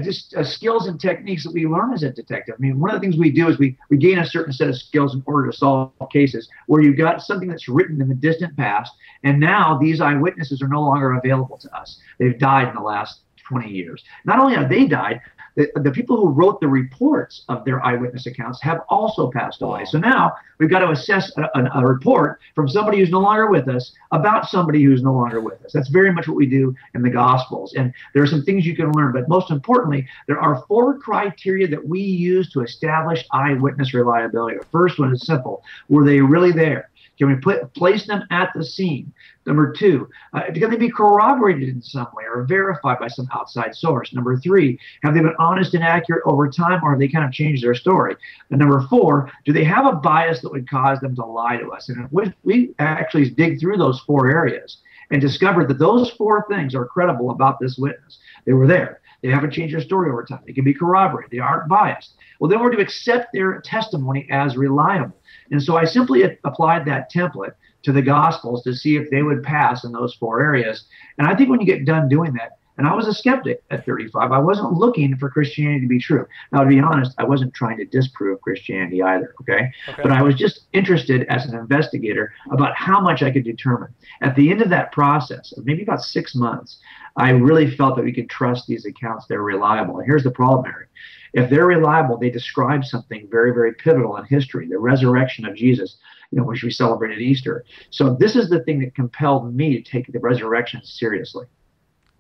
just 0.00 0.34
uh, 0.34 0.44
skills 0.44 0.87
and 0.87 0.99
techniques 0.99 1.44
that 1.44 1.52
we 1.52 1.66
learn 1.66 1.92
as 1.92 2.02
a 2.02 2.11
detective. 2.11 2.54
I 2.58 2.61
mean, 2.61 2.80
one 2.80 2.90
of 2.90 2.94
the 2.94 3.00
things 3.00 3.18
we 3.18 3.30
do 3.30 3.49
is 3.49 3.58
we, 3.58 3.76
we 3.90 3.99
gain 3.99 4.18
a 4.18 4.26
certain 4.26 4.52
set 4.52 4.68
of 4.68 4.76
skills 4.76 5.14
in 5.14 5.22
order 5.26 5.50
to 5.50 5.56
solve 5.56 5.92
cases 6.11 6.49
where 6.66 6.82
you've 6.82 6.96
got 6.96 7.20
something 7.20 7.49
that's 7.49 7.68
written 7.68 8.00
in 8.00 8.08
the 8.08 8.14
distant 8.14 8.56
past, 8.56 8.92
and 9.22 9.38
now 9.38 9.78
these 9.78 10.00
eyewitnesses 10.00 10.62
are 10.62 10.68
no 10.68 10.80
longer 10.80 11.14
available 11.14 11.58
to 11.58 11.76
us. 11.76 11.99
They've 12.18 12.38
died 12.38 12.68
in 12.68 12.75
the 12.75 12.80
last 12.80 13.20
20 13.49 13.68
years. 13.68 14.02
Not 14.25 14.38
only 14.38 14.54
have 14.54 14.70
they 14.70 14.87
died, 14.87 15.20
the, 15.54 15.71
the 15.76 15.90
people 15.90 16.16
who 16.16 16.28
wrote 16.28 16.61
the 16.61 16.68
reports 16.68 17.44
of 17.49 17.64
their 17.64 17.85
eyewitness 17.85 18.26
accounts 18.26 18.61
have 18.62 18.80
also 18.88 19.30
passed 19.30 19.62
away. 19.62 19.85
So 19.85 19.99
now 19.99 20.32
we've 20.59 20.71
got 20.71 20.80
to 20.80 20.90
assess 20.90 21.30
a, 21.37 21.42
a, 21.54 21.80
a, 21.80 21.87
report 21.87 22.40
from 22.54 22.68
somebody 22.68 22.99
who's 22.99 23.11
no 23.11 23.21
longer 23.21 23.50
with 23.50 23.68
us 23.68 23.92
about 24.12 24.49
somebody 24.49 24.82
who's 24.82 25.02
no 25.02 25.12
longer 25.12 25.40
with 25.40 25.62
us. 25.64 25.73
That's 25.73 25.88
very 25.88 26.12
much 26.12 26.28
what 26.28 26.37
we 26.37 26.47
do 26.47 26.75
in 26.94 27.02
the 27.02 27.11
Gospels. 27.11 27.75
And 27.75 27.92
there 28.14 28.23
are 28.23 28.26
some 28.26 28.44
things 28.44 28.64
you 28.64 28.76
can 28.76 28.92
learn, 28.92 29.12
but 29.12 29.28
most 29.28 29.50
importantly, 29.50 30.06
there 30.26 30.40
are 30.40 30.64
four 30.68 30.99
criteria 30.99 31.68
that 31.68 31.87
we 31.87 32.00
use 32.00 32.50
to 32.52 32.61
establish 32.61 33.25
eyewitness 33.32 33.94
reliability. 33.94 34.59
The 34.59 34.66
first 34.66 34.99
one 34.99 35.12
is 35.12 35.26
simple 35.26 35.64
were 35.88 36.04
they 36.04 36.21
really 36.21 36.52
there? 36.52 36.88
Can 37.22 37.28
we 37.28 37.36
put, 37.36 37.72
place 37.74 38.04
them 38.04 38.24
at 38.32 38.50
the 38.52 38.64
scene? 38.64 39.12
Number 39.46 39.72
two, 39.72 40.08
uh, 40.32 40.42
can 40.52 40.70
they 40.70 40.76
be 40.76 40.90
corroborated 40.90 41.68
in 41.68 41.80
some 41.80 42.08
way 42.14 42.24
or 42.24 42.42
verified 42.42 42.98
by 42.98 43.06
some 43.06 43.28
outside 43.32 43.76
source? 43.76 44.12
Number 44.12 44.36
three, 44.38 44.76
have 45.04 45.14
they 45.14 45.20
been 45.20 45.36
honest 45.38 45.72
and 45.74 45.84
accurate 45.84 46.24
over 46.26 46.48
time 46.48 46.82
or 46.82 46.90
have 46.90 46.98
they 46.98 47.06
kind 47.06 47.24
of 47.24 47.30
changed 47.30 47.62
their 47.62 47.76
story? 47.76 48.16
And 48.50 48.58
number 48.58 48.84
four, 48.90 49.30
do 49.44 49.52
they 49.52 49.62
have 49.62 49.86
a 49.86 49.92
bias 49.92 50.40
that 50.40 50.50
would 50.50 50.68
cause 50.68 50.98
them 50.98 51.14
to 51.14 51.24
lie 51.24 51.58
to 51.58 51.68
us? 51.68 51.88
And 51.88 52.08
we, 52.10 52.34
we 52.42 52.74
actually 52.80 53.30
dig 53.30 53.60
through 53.60 53.76
those 53.76 54.00
four 54.00 54.28
areas 54.28 54.78
and 55.12 55.20
discovered 55.20 55.68
that 55.68 55.78
those 55.78 56.10
four 56.10 56.44
things 56.50 56.74
are 56.74 56.86
credible 56.86 57.30
about 57.30 57.60
this 57.60 57.78
witness. 57.78 58.18
They 58.46 58.52
were 58.52 58.66
there. 58.66 59.00
They 59.22 59.28
haven't 59.28 59.52
changed 59.52 59.74
their 59.74 59.80
story 59.80 60.10
over 60.10 60.24
time. 60.24 60.40
They 60.44 60.52
can 60.52 60.64
be 60.64 60.74
corroborated. 60.74 61.30
They 61.30 61.38
aren't 61.38 61.68
biased. 61.68 62.14
Well, 62.40 62.50
then 62.50 62.58
we're 62.58 62.72
to 62.72 62.82
accept 62.82 63.32
their 63.32 63.60
testimony 63.60 64.26
as 64.28 64.56
reliable. 64.56 65.16
And 65.52 65.62
so 65.62 65.76
I 65.76 65.85
simply 65.85 66.25
applied 66.44 66.85
that 66.87 67.12
template 67.12 67.52
to 67.85 67.92
the 67.92 68.02
Gospels 68.02 68.62
to 68.64 68.75
see 68.75 68.97
if 68.97 69.11
they 69.11 69.23
would 69.23 69.42
pass 69.42 69.85
in 69.85 69.92
those 69.92 70.14
four 70.14 70.40
areas. 70.40 70.85
And 71.18 71.28
I 71.28 71.37
think 71.37 71.50
when 71.50 71.61
you 71.61 71.66
get 71.66 71.85
done 71.85 72.09
doing 72.09 72.32
that, 72.35 72.59
and 72.78 72.87
I 72.87 72.94
was 72.94 73.06
a 73.06 73.12
skeptic 73.12 73.62
at 73.71 73.85
35. 73.85 74.32
I 74.32 74.38
wasn't 74.38 74.73
looking 74.73 75.16
for 75.16 75.28
Christianity 75.28 75.82
to 75.82 75.87
be 75.87 76.00
true. 76.00 76.26
Now, 76.52 76.62
to 76.62 76.68
be 76.68 76.80
honest, 76.80 77.14
I 77.18 77.25
wasn't 77.25 77.52
trying 77.52 77.76
to 77.76 77.85
disprove 77.85 78.40
Christianity 78.40 79.02
either, 79.02 79.35
okay? 79.42 79.71
okay? 79.88 80.02
But 80.02 80.11
I 80.11 80.23
was 80.23 80.37
just 80.37 80.62
interested 80.73 81.26
as 81.28 81.44
an 81.44 81.54
investigator 81.54 82.32
about 82.50 82.75
how 82.75 83.00
much 83.00 83.23
I 83.23 83.30
could 83.30 83.44
determine. 83.44 83.94
At 84.23 84.37
the 84.37 84.50
end 84.50 84.62
of 84.62 84.71
that 84.71 84.90
process, 84.90 85.52
maybe 85.62 85.82
about 85.82 86.02
six 86.02 86.35
months, 86.35 86.78
I 87.16 87.30
really 87.30 87.71
felt 87.76 87.97
that 87.97 88.04
we 88.04 88.12
could 88.12 88.30
trust 88.30 88.66
these 88.66 88.87
accounts. 88.87 89.26
They're 89.26 89.42
reliable. 89.42 89.99
And 89.99 90.06
here's 90.06 90.25
the 90.25 90.30
problem, 90.30 90.62
Mary. 90.62 90.87
If 91.32 91.50
they're 91.50 91.66
reliable, 91.66 92.18
they 92.18 92.30
describe 92.30 92.84
something 92.84 93.26
very, 93.30 93.52
very 93.52 93.74
pivotal 93.74 94.16
in 94.16 94.24
history, 94.26 94.68
the 94.68 94.78
resurrection 94.78 95.46
of 95.46 95.54
Jesus, 95.54 95.96
you 96.30 96.38
know, 96.38 96.44
which 96.44 96.62
we 96.62 96.70
celebrate 96.70 97.12
at 97.12 97.20
Easter. 97.20 97.64
So 97.90 98.14
this 98.14 98.36
is 98.36 98.48
the 98.48 98.60
thing 98.60 98.80
that 98.80 98.94
compelled 98.94 99.54
me 99.54 99.80
to 99.80 99.82
take 99.82 100.12
the 100.12 100.18
resurrection 100.18 100.82
seriously. 100.84 101.46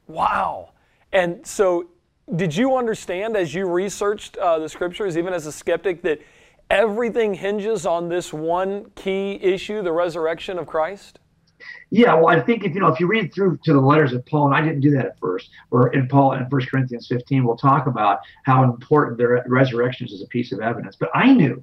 Wow. 0.06 0.70
And 1.12 1.46
so 1.46 1.88
did 2.34 2.56
you 2.56 2.76
understand 2.76 3.36
as 3.36 3.54
you 3.54 3.66
researched 3.66 4.36
uh, 4.36 4.58
the 4.58 4.68
scriptures, 4.68 5.18
even 5.18 5.34
as 5.34 5.46
a 5.46 5.52
skeptic, 5.52 6.02
that 6.02 6.20
everything 6.70 7.34
hinges 7.34 7.84
on 7.84 8.08
this 8.08 8.32
one 8.32 8.90
key 8.94 9.38
issue, 9.42 9.82
the 9.82 9.92
resurrection 9.92 10.58
of 10.58 10.66
Christ? 10.66 11.18
Yeah, 11.90 12.14
well, 12.14 12.28
I 12.28 12.40
think 12.40 12.64
if 12.64 12.74
you 12.74 12.80
know 12.80 12.88
if 12.88 13.00
you 13.00 13.06
read 13.06 13.34
through 13.34 13.58
to 13.64 13.72
the 13.72 13.80
letters 13.80 14.12
of 14.12 14.24
Paul, 14.26 14.46
and 14.46 14.54
I 14.54 14.62
didn't 14.62 14.80
do 14.80 14.90
that 14.92 15.04
at 15.04 15.18
first, 15.18 15.50
or 15.70 15.92
in 15.92 16.08
Paul 16.08 16.32
in 16.32 16.44
1 16.44 16.66
Corinthians 16.66 17.06
15, 17.08 17.44
we'll 17.44 17.56
talk 17.56 17.86
about 17.86 18.20
how 18.44 18.64
important 18.64 19.18
the 19.18 19.42
resurrection 19.46 20.06
is 20.06 20.14
as 20.14 20.22
a 20.22 20.26
piece 20.28 20.52
of 20.52 20.60
evidence. 20.60 20.96
But 20.98 21.10
I 21.14 21.32
knew, 21.32 21.62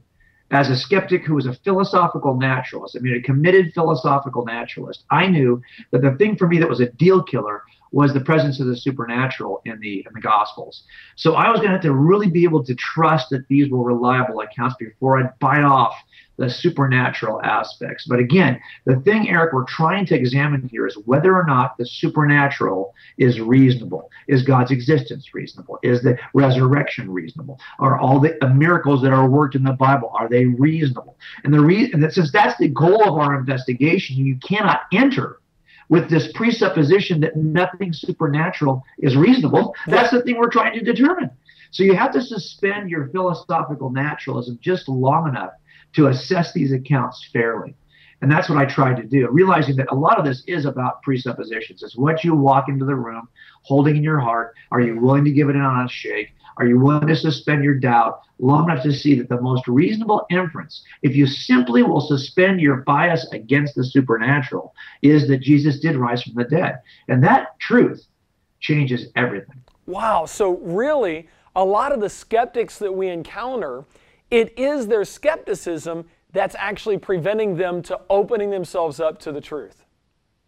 as 0.52 0.70
a 0.70 0.76
skeptic 0.76 1.26
who 1.26 1.36
was 1.36 1.46
a 1.46 1.54
philosophical 1.54 2.36
naturalist, 2.36 2.96
I 2.96 3.00
mean 3.00 3.16
a 3.16 3.22
committed 3.22 3.74
philosophical 3.74 4.46
naturalist, 4.46 5.04
I 5.12 5.28
knew 5.28 5.62
that 5.92 6.02
the 6.02 6.16
thing 6.16 6.36
for 6.36 6.48
me 6.48 6.60
that 6.60 6.70
was 6.70 6.80
a 6.80 6.90
deal 6.90 7.24
killer 7.24 7.64
was 7.92 8.14
the 8.14 8.20
presence 8.20 8.60
of 8.60 8.68
the 8.68 8.78
supernatural 8.78 9.62
in 9.66 9.80
the 9.80 10.06
in 10.06 10.14
the 10.14 10.22
Gospels. 10.22 10.84
So 11.16 11.34
I 11.34 11.50
was 11.50 11.60
going 11.60 11.70
to 11.70 11.76
have 11.76 11.82
to 11.84 11.94
really 11.94 12.30
be 12.30 12.44
able 12.44 12.64
to 12.64 12.76
trust 12.76 13.30
that 13.32 13.48
these 13.48 13.70
were 13.70 13.84
reliable 13.84 14.42
accounts 14.42 14.76
before 14.80 15.20
I'd 15.20 15.38
bite 15.40 15.64
off 15.64 15.96
the 16.40 16.50
supernatural 16.50 17.42
aspects. 17.44 18.06
But 18.08 18.20
again, 18.20 18.62
the 18.86 18.96
thing, 19.02 19.30
Eric, 19.30 19.52
we're 19.52 19.66
trying 19.66 20.06
to 20.06 20.16
examine 20.16 20.70
here 20.72 20.88
is 20.88 20.98
whether 21.06 21.36
or 21.36 21.44
not 21.44 21.78
the 21.78 21.86
supernatural 21.86 22.94
is 23.18 23.42
reasonable. 23.42 24.10
Is 24.30 24.44
God's 24.44 24.72
existence 24.72 25.34
reasonable? 25.34 25.80
Is 25.84 26.02
the 26.02 26.18
resurrection 26.34 27.12
reasonable? 27.12 27.60
Are 27.80 28.00
all 28.00 28.22
the 28.22 28.38
miracles 28.56 29.02
that 29.02 29.12
are 29.12 29.30
worked 29.30 29.56
in 29.56 29.64
the 29.64 29.74
Bible 29.74 30.14
are 30.18 30.30
they 30.30 30.46
reasonable? 30.46 31.18
And 31.44 31.54
the 31.54 31.60
reason 31.60 32.00
that 32.00 32.14
since 32.14 32.32
that's 32.32 32.58
the 32.58 32.70
goal 32.70 33.04
of 33.04 33.18
our 33.18 33.38
investigation, 33.38 34.16
you 34.16 34.38
cannot 34.38 34.84
enter 34.94 35.39
with 35.90 36.10
this 36.10 36.32
presupposition 36.34 37.20
that 37.22 37.36
nothing 37.36 37.92
supernatural 37.92 38.84
is 39.00 39.18
reasonable. 39.18 39.76
That's 39.88 40.12
the 40.12 40.22
thing 40.22 40.38
we're 40.38 40.50
trying 40.50 40.78
to 40.78 40.84
determine. 40.84 41.32
So 41.72 41.84
you 41.84 41.96
have 41.96 42.12
to 42.14 42.22
suspend 42.22 42.90
your 42.90 43.10
philosophical 43.10 43.90
naturalism 43.90 44.60
just 44.62 44.88
long 44.88 45.28
enough 45.28 45.52
to 45.94 46.08
assess 46.08 46.54
these 46.54 46.72
accounts 46.72 47.28
fairly. 47.34 47.76
And 48.22 48.30
that's 48.30 48.50
what 48.50 48.58
I 48.58 48.66
tried 48.66 48.98
to 48.98 49.04
do, 49.04 49.30
realizing 49.32 49.78
that 49.78 49.92
a 49.92 49.96
lot 49.96 50.20
of 50.20 50.26
this 50.26 50.44
is 50.46 50.66
about 50.66 51.02
presuppositions. 51.04 51.84
It's 51.84 51.96
what 51.96 52.24
you 52.24 52.36
walk 52.36 52.68
into 52.68 52.86
the 52.86 52.96
room 52.96 53.30
holding 53.64 53.96
in 53.96 54.04
your 54.04 54.20
heart. 54.20 54.56
Are 54.72 54.82
you 54.82 55.00
willing 55.00 55.24
to 55.26 55.32
give 55.32 55.50
it 55.50 55.56
an 55.56 55.62
honest 55.62 55.96
shake? 55.96 56.30
Are 56.58 56.66
you 56.66 56.78
willing 56.78 57.08
to 57.08 57.16
suspend 57.16 57.64
your 57.64 57.76
doubt 57.76 58.20
long 58.38 58.70
enough 58.70 58.84
to 58.84 58.92
see 58.92 59.16
that 59.16 59.30
the 59.30 59.40
most 59.40 59.68
reasonable 59.68 60.26
inference, 60.30 60.84
if 61.02 61.16
you 61.16 61.26
simply 61.26 61.84
will 61.84 62.02
suspend 62.02 62.60
your 62.60 62.78
bias 62.78 63.26
against 63.32 63.76
the 63.76 63.86
supernatural, 63.86 64.76
is 65.02 65.30
that 65.30 65.38
Jesus 65.38 65.80
did 65.80 65.96
rise 65.96 66.22
from 66.22 66.34
the 66.34 66.44
dead? 66.44 66.80
And 67.08 67.24
that 67.24 67.58
truth 67.60 68.06
changes 68.60 69.08
everything. 69.16 69.62
Wow. 69.86 70.26
So, 70.26 70.58
really, 70.58 71.30
a 71.56 71.64
lot 71.64 71.94
of 71.94 72.02
the 72.02 72.10
skeptics 72.10 72.78
that 72.80 72.94
we 72.94 73.08
encounter, 73.08 73.86
it 74.30 74.58
is 74.60 74.88
their 74.88 75.06
skepticism 75.06 76.06
that's 76.32 76.56
actually 76.60 76.98
preventing 76.98 77.58
them 77.58 77.82
to 77.84 78.00
opening 78.10 78.52
themselves 78.52 79.00
up 79.00 79.20
to 79.20 79.32
the 79.32 79.42
truth. 79.42 79.86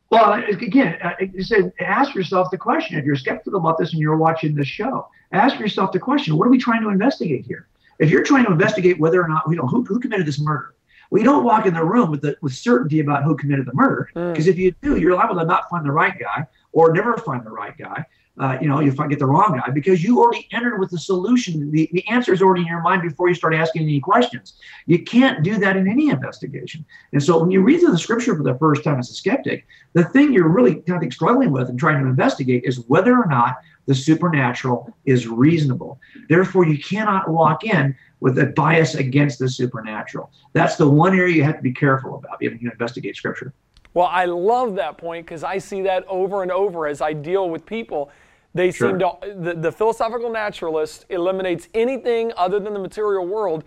Well, 0.10 0.34
again, 0.34 1.00
you 1.34 1.42
said 1.42 1.72
ask 1.80 2.14
yourself 2.14 2.52
the 2.52 2.58
question. 2.58 3.00
If 3.00 3.06
you're 3.06 3.16
skeptical 3.16 3.60
about 3.60 3.78
this 3.78 3.94
and 3.94 4.02
you're 4.02 4.18
watching 4.18 4.54
this 4.56 4.68
show, 4.68 5.08
ask 5.32 5.58
yourself 5.58 5.94
the 5.94 6.00
question: 6.00 6.38
What 6.38 6.48
are 6.48 6.52
we 6.52 6.58
trying 6.58 6.82
to 6.82 6.90
investigate 6.90 7.46
here? 7.46 7.68
If 7.98 8.10
you're 8.10 8.24
trying 8.24 8.46
to 8.46 8.52
investigate 8.52 9.00
whether 9.00 9.24
or 9.24 9.30
not 9.30 9.44
you 9.48 9.56
know 9.56 9.68
who, 9.68 9.84
who 9.84 10.00
committed 10.00 10.26
this 10.26 10.40
murder, 10.40 10.76
you 11.20 11.26
don't 11.26 11.44
walk 11.44 11.66
in 11.66 11.74
the 11.74 11.84
room 11.84 12.10
with 12.10 12.22
the, 12.22 12.38
with 12.42 12.54
certainty 12.54 13.00
about 13.00 13.24
who 13.24 13.36
committed 13.36 13.66
the 13.66 13.74
murder, 13.74 14.10
because 14.14 14.46
mm. 14.46 14.50
if 14.50 14.58
you 14.58 14.74
do, 14.82 14.98
you're 14.98 15.16
liable 15.16 15.36
to 15.36 15.46
not 15.46 15.70
find 15.70 15.86
the 15.86 15.92
right 15.92 16.18
guy 16.18 16.46
or 16.72 16.94
never 16.94 17.18
find 17.18 17.46
the 17.46 17.52
right 17.52 17.78
guy 17.78 18.06
uh, 18.40 18.58
you 18.62 18.68
know, 18.68 18.80
you 18.80 18.92
find 18.92 19.10
get 19.10 19.20
the 19.20 19.26
wrong 19.26 19.60
guy 19.64 19.72
because 19.72 20.04
you 20.04 20.20
already 20.20 20.48
entered 20.52 20.80
with 20.80 20.90
the 20.90 20.98
solution. 20.98 21.70
The, 21.70 21.90
the 21.92 22.08
answer 22.08 22.34
is 22.34 22.42
already 22.42 22.62
in 22.62 22.68
your 22.68 22.82
mind 22.82 23.02
before 23.02 23.28
you 23.28 23.36
start 23.36 23.54
asking 23.54 23.84
any 23.84 24.00
questions. 24.00 24.58
You 24.86 25.04
can't 25.04 25.44
do 25.44 25.58
that 25.60 25.76
in 25.76 25.88
any 25.88 26.10
investigation. 26.10 26.86
And 27.12 27.22
so 27.22 27.40
when 27.40 27.52
you 27.52 27.62
read 27.62 27.82
through 27.82 27.92
the 27.92 28.00
scripture 28.00 28.36
for 28.36 28.44
the 28.44 28.58
first 28.58 28.84
time 28.84 29.00
as 29.00 29.10
a 29.12 29.14
skeptic, 29.14 29.68
the 29.94 30.06
thing 30.06 30.32
you're 30.32 30.48
really 30.48 30.76
kind 30.76 31.04
of 31.04 31.14
struggling 31.14 31.52
with 31.52 31.70
and 31.70 31.78
trying 31.78 32.02
to 32.02 32.10
investigate 32.10 32.64
is 32.64 32.86
whether 32.88 33.16
or 33.16 33.28
not 33.28 33.58
the 33.92 33.96
supernatural 33.96 34.90
is 35.04 35.28
reasonable. 35.28 36.00
Therefore, 36.30 36.66
you 36.66 36.80
cannot 36.80 37.30
walk 37.30 37.66
in 37.66 37.94
with 38.22 38.40
a 38.40 38.46
bias 38.46 38.96
against 38.96 39.38
the 39.38 39.50
supernatural. 39.50 40.32
That's 40.54 40.78
the 40.78 40.90
one 40.90 41.14
area 41.14 41.36
you 41.36 41.44
have 41.44 41.58
to 41.58 41.62
be 41.62 41.74
careful 41.74 42.16
about 42.16 42.38
if 42.40 42.62
you 42.62 42.72
investigate 42.72 43.18
scripture. 43.18 43.54
Well, 43.94 44.08
I 44.08 44.24
love 44.24 44.76
that 44.76 44.98
point 44.98 45.26
because 45.26 45.44
I 45.44 45.58
see 45.58 45.82
that 45.82 46.06
over 46.08 46.42
and 46.42 46.54
over 46.54 46.88
as 46.88 47.02
I 47.02 47.12
deal 47.12 47.50
with 47.50 47.66
people. 47.66 48.10
They 48.54 48.72
sure. 48.72 48.92
seem 48.92 49.00
to, 49.00 49.18
the, 49.36 49.56
the 49.56 49.72
philosophical 49.74 50.30
naturalist 50.30 51.06
eliminates 51.10 51.68
anything 51.74 52.32
other 52.38 52.62
than 52.62 52.72
the 52.72 52.80
material 52.80 53.28
world. 53.28 53.66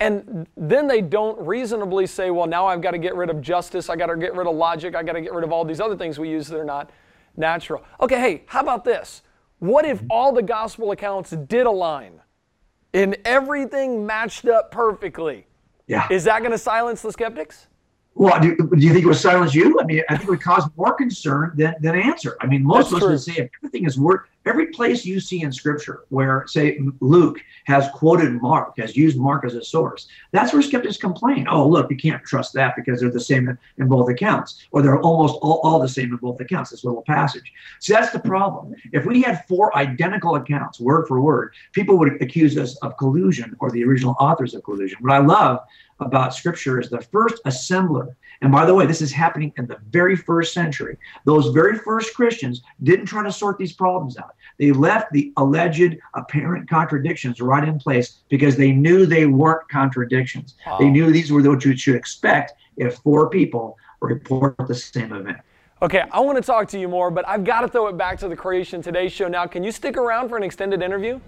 And 0.00 0.46
then 0.54 0.86
they 0.86 1.00
don't 1.00 1.40
reasonably 1.46 2.06
say, 2.06 2.30
well, 2.30 2.46
now 2.46 2.66
I've 2.66 2.82
got 2.82 2.90
to 2.90 2.98
get 2.98 3.14
rid 3.14 3.30
of 3.30 3.40
justice, 3.40 3.88
I 3.88 3.96
got 3.96 4.06
to 4.08 4.18
get 4.18 4.34
rid 4.34 4.46
of 4.46 4.54
logic, 4.54 4.94
I 4.94 5.02
got 5.02 5.14
to 5.14 5.22
get 5.22 5.32
rid 5.32 5.44
of 5.44 5.50
all 5.52 5.64
these 5.64 5.80
other 5.80 5.96
things 5.96 6.18
we 6.18 6.28
use 6.28 6.48
that 6.48 6.58
are 6.58 6.64
not 6.64 6.90
natural. 7.38 7.82
Okay, 8.00 8.20
hey, 8.20 8.42
how 8.48 8.60
about 8.60 8.84
this? 8.84 9.22
What 9.62 9.84
if 9.84 10.02
all 10.10 10.32
the 10.32 10.42
gospel 10.42 10.90
accounts 10.90 11.30
did 11.30 11.66
align 11.66 12.20
and 12.92 13.16
everything 13.24 14.04
matched 14.04 14.48
up 14.48 14.72
perfectly? 14.72 15.46
Yeah. 15.86 16.08
Is 16.10 16.24
that 16.24 16.40
going 16.40 16.50
to 16.50 16.58
silence 16.58 17.00
the 17.00 17.12
skeptics? 17.12 17.68
Well, 18.14 18.38
do, 18.40 18.56
do, 18.56 18.76
you 18.76 18.92
think 18.92 19.04
it 19.04 19.08
would 19.08 19.16
silence 19.16 19.54
you? 19.54 19.78
I 19.80 19.84
mean, 19.84 20.02
I 20.08 20.16
think 20.16 20.28
it 20.28 20.30
would 20.30 20.42
cause 20.42 20.68
more 20.76 20.94
concern 20.94 21.52
than, 21.56 21.74
than 21.80 21.96
answer. 21.96 22.36
I 22.40 22.46
mean, 22.46 22.62
most 22.62 22.90
That's 22.90 23.02
of 23.02 23.10
us 23.10 23.26
would 23.26 23.34
say 23.34 23.42
if 23.42 23.50
everything 23.60 23.86
is 23.86 23.98
worth 23.98 24.22
every 24.46 24.66
place 24.66 25.04
you 25.04 25.20
see 25.20 25.42
in 25.42 25.52
Scripture 25.52 26.04
where, 26.08 26.44
say, 26.46 26.78
Luke 27.00 27.38
has 27.64 27.88
quoted 27.90 28.40
Mark, 28.40 28.74
has 28.78 28.96
used 28.96 29.18
Mark 29.18 29.44
as 29.44 29.54
a 29.54 29.62
source, 29.62 30.08
that's 30.32 30.52
where 30.52 30.62
skeptics 30.62 30.96
complain. 30.96 31.46
Oh, 31.48 31.66
look, 31.66 31.90
you 31.90 31.96
can't 31.96 32.22
trust 32.24 32.52
that 32.54 32.74
because 32.76 33.00
they're 33.00 33.10
the 33.10 33.20
same 33.20 33.56
in 33.78 33.88
both 33.88 34.08
accounts, 34.08 34.66
or 34.72 34.82
they're 34.82 35.00
almost 35.00 35.38
all, 35.42 35.60
all 35.62 35.78
the 35.78 35.88
same 35.88 36.12
in 36.12 36.16
both 36.16 36.40
accounts. 36.40 36.70
This 36.70 36.84
little 36.84 37.02
passage. 37.02 37.52
See, 37.80 37.92
that's 37.92 38.12
the 38.12 38.20
problem. 38.20 38.74
If 38.92 39.04
we 39.04 39.22
had 39.22 39.46
four 39.46 39.76
identical 39.76 40.36
accounts, 40.36 40.80
word 40.80 41.06
for 41.06 41.20
word, 41.20 41.54
people 41.72 41.98
would 41.98 42.20
accuse 42.20 42.56
us 42.58 42.76
of 42.78 42.96
collusion 42.96 43.56
or 43.60 43.70
the 43.70 43.84
original 43.84 44.16
authors 44.18 44.54
of 44.54 44.62
collusion. 44.64 44.98
What 45.00 45.12
I 45.12 45.18
love 45.18 45.60
about 46.02 46.34
Scripture 46.34 46.80
is 46.80 46.90
the 46.90 47.00
first 47.00 47.42
assembler. 47.44 48.14
And 48.40 48.50
by 48.50 48.66
the 48.66 48.74
way, 48.74 48.86
this 48.86 49.00
is 49.00 49.12
happening 49.12 49.52
in 49.56 49.66
the 49.66 49.78
very 49.90 50.16
first 50.16 50.52
century. 50.52 50.96
Those 51.24 51.48
very 51.48 51.78
first 51.78 52.14
Christians 52.14 52.62
didn't 52.82 53.06
try 53.06 53.22
to 53.22 53.32
sort 53.32 53.56
these 53.58 53.72
problems 53.72 54.16
out. 54.16 54.34
They 54.58 54.72
left 54.72 55.12
the 55.12 55.32
alleged 55.36 55.96
apparent 56.14 56.68
contradictions 56.68 57.40
right 57.40 57.66
in 57.66 57.78
place 57.78 58.18
because 58.28 58.56
they 58.56 58.72
knew 58.72 59.06
they 59.06 59.26
weren't 59.26 59.68
contradictions. 59.68 60.54
Wow. 60.66 60.78
They 60.78 60.90
knew 60.90 61.12
these 61.12 61.30
were 61.30 61.42
what 61.42 61.64
you 61.64 61.76
should 61.76 61.94
expect 61.94 62.54
if 62.76 62.96
four 62.96 63.30
people 63.30 63.78
report 64.00 64.56
the 64.66 64.74
same 64.74 65.12
event. 65.12 65.38
Okay, 65.80 66.04
I 66.12 66.20
want 66.20 66.36
to 66.36 66.42
talk 66.42 66.68
to 66.68 66.78
you 66.78 66.88
more, 66.88 67.10
but 67.10 67.26
I've 67.26 67.42
got 67.42 67.62
to 67.62 67.68
throw 67.68 67.88
it 67.88 67.96
back 67.96 68.18
to 68.20 68.28
the 68.28 68.36
Creation 68.36 68.82
Today 68.82 69.08
show 69.08 69.26
now. 69.26 69.46
Can 69.46 69.64
you 69.64 69.72
stick 69.72 69.96
around 69.96 70.28
for 70.28 70.36
an 70.36 70.44
extended 70.44 70.80
interview? 70.80 71.20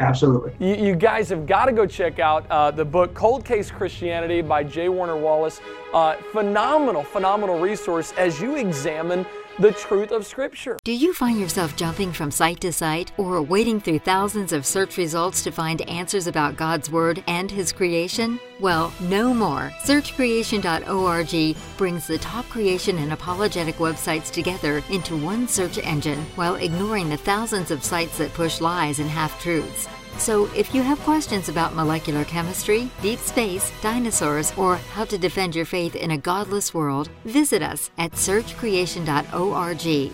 Absolutely. 0.00 0.52
You, 0.58 0.86
you, 0.86 0.96
guys 0.96 1.28
have 1.28 1.46
got 1.46 1.66
to 1.66 1.72
go 1.72 1.86
check 1.86 2.18
out 2.18 2.46
uh, 2.50 2.70
the 2.70 2.84
book 2.84 3.12
Cold 3.12 3.44
Case 3.44 3.70
Christianity 3.70 4.40
by 4.40 4.64
J. 4.64 4.88
Warner 4.88 5.16
Wallace. 5.16 5.60
Uh, 5.92 6.16
phenomenal, 6.32 7.04
phenomenal 7.04 7.60
resource 7.60 8.12
as 8.16 8.40
you 8.40 8.56
examine 8.56 9.26
the 9.60 9.72
truth 9.72 10.10
of 10.10 10.24
Scripture. 10.24 10.78
Do 10.84 10.92
you 10.92 11.12
find 11.12 11.38
yourself 11.38 11.76
jumping 11.76 12.12
from 12.12 12.30
site 12.30 12.60
to 12.62 12.72
site 12.72 13.12
or 13.18 13.42
wading 13.42 13.80
through 13.80 13.98
thousands 13.98 14.54
of 14.54 14.64
search 14.64 14.96
results 14.96 15.44
to 15.44 15.52
find 15.52 15.82
answers 15.82 16.26
about 16.26 16.56
God's 16.56 16.90
Word 16.90 17.22
and 17.26 17.50
His 17.50 17.70
creation? 17.70 18.40
Well, 18.58 18.90
no 19.00 19.34
more. 19.34 19.70
SearchCreation.org 19.84 21.56
brings 21.76 22.06
the 22.06 22.18
top 22.18 22.48
creation 22.48 22.96
and 22.98 23.12
apologetic 23.12 23.76
websites 23.76 24.30
together 24.30 24.82
into 24.88 25.14
one 25.14 25.46
search 25.46 25.76
engine 25.78 26.20
while 26.36 26.54
ignoring 26.54 27.10
the 27.10 27.18
thousands 27.18 27.70
of 27.70 27.84
sites 27.84 28.16
that 28.16 28.32
push 28.32 28.62
lies 28.62 28.98
and 28.98 29.10
half 29.10 29.40
truths. 29.42 29.88
So, 30.18 30.50
if 30.54 30.74
you 30.74 30.82
have 30.82 30.98
questions 31.00 31.48
about 31.48 31.74
molecular 31.74 32.24
chemistry, 32.24 32.90
deep 33.00 33.18
space, 33.18 33.72
dinosaurs, 33.80 34.52
or 34.56 34.76
how 34.76 35.04
to 35.06 35.16
defend 35.16 35.56
your 35.56 35.64
faith 35.64 35.96
in 35.96 36.10
a 36.10 36.18
godless 36.18 36.74
world, 36.74 37.08
visit 37.24 37.62
us 37.62 37.90
at 37.98 38.12
searchcreation.org. 38.12 40.12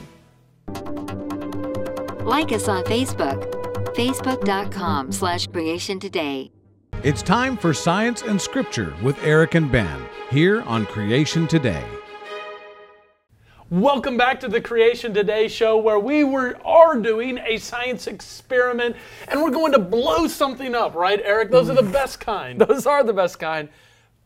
Like 2.27 2.53
us 2.53 2.69
on 2.69 2.85
Facebook, 2.85 3.51
facebook.com 3.95 5.13
slash 5.13 5.47
creation 5.49 5.99
today. 5.99 6.51
It's 7.03 7.23
time 7.23 7.57
for 7.57 7.73
Science 7.73 8.23
and 8.23 8.41
Scripture 8.41 8.95
with 9.03 9.23
Eric 9.23 9.55
and 9.55 9.71
Ben 9.71 10.07
here 10.31 10.63
on 10.63 10.87
Creation 10.87 11.47
Today. 11.47 11.85
Welcome 13.69 14.17
back 14.17 14.39
to 14.41 14.49
the 14.49 14.61
Creation 14.61 15.13
Today 15.13 15.49
show 15.49 15.77
where 15.77 15.99
we 15.99 16.23
were, 16.23 16.57
are 16.65 16.95
doing 17.01 17.39
a 17.39 17.59
science 17.59 18.07
experiment 18.07 18.95
and 19.27 19.43
we're 19.43 19.51
going 19.51 19.73
to 19.73 19.81
blow 19.81 20.29
something 20.29 20.73
up, 20.73 20.95
right, 20.95 21.21
Eric? 21.25 21.51
Those 21.51 21.69
are 21.69 21.75
the 21.75 21.83
mm. 21.83 21.91
best 21.91 22.21
kind. 22.21 22.61
Those 22.69 22.87
are 22.87 23.03
the 23.03 23.13
best 23.13 23.41
kind. 23.41 23.69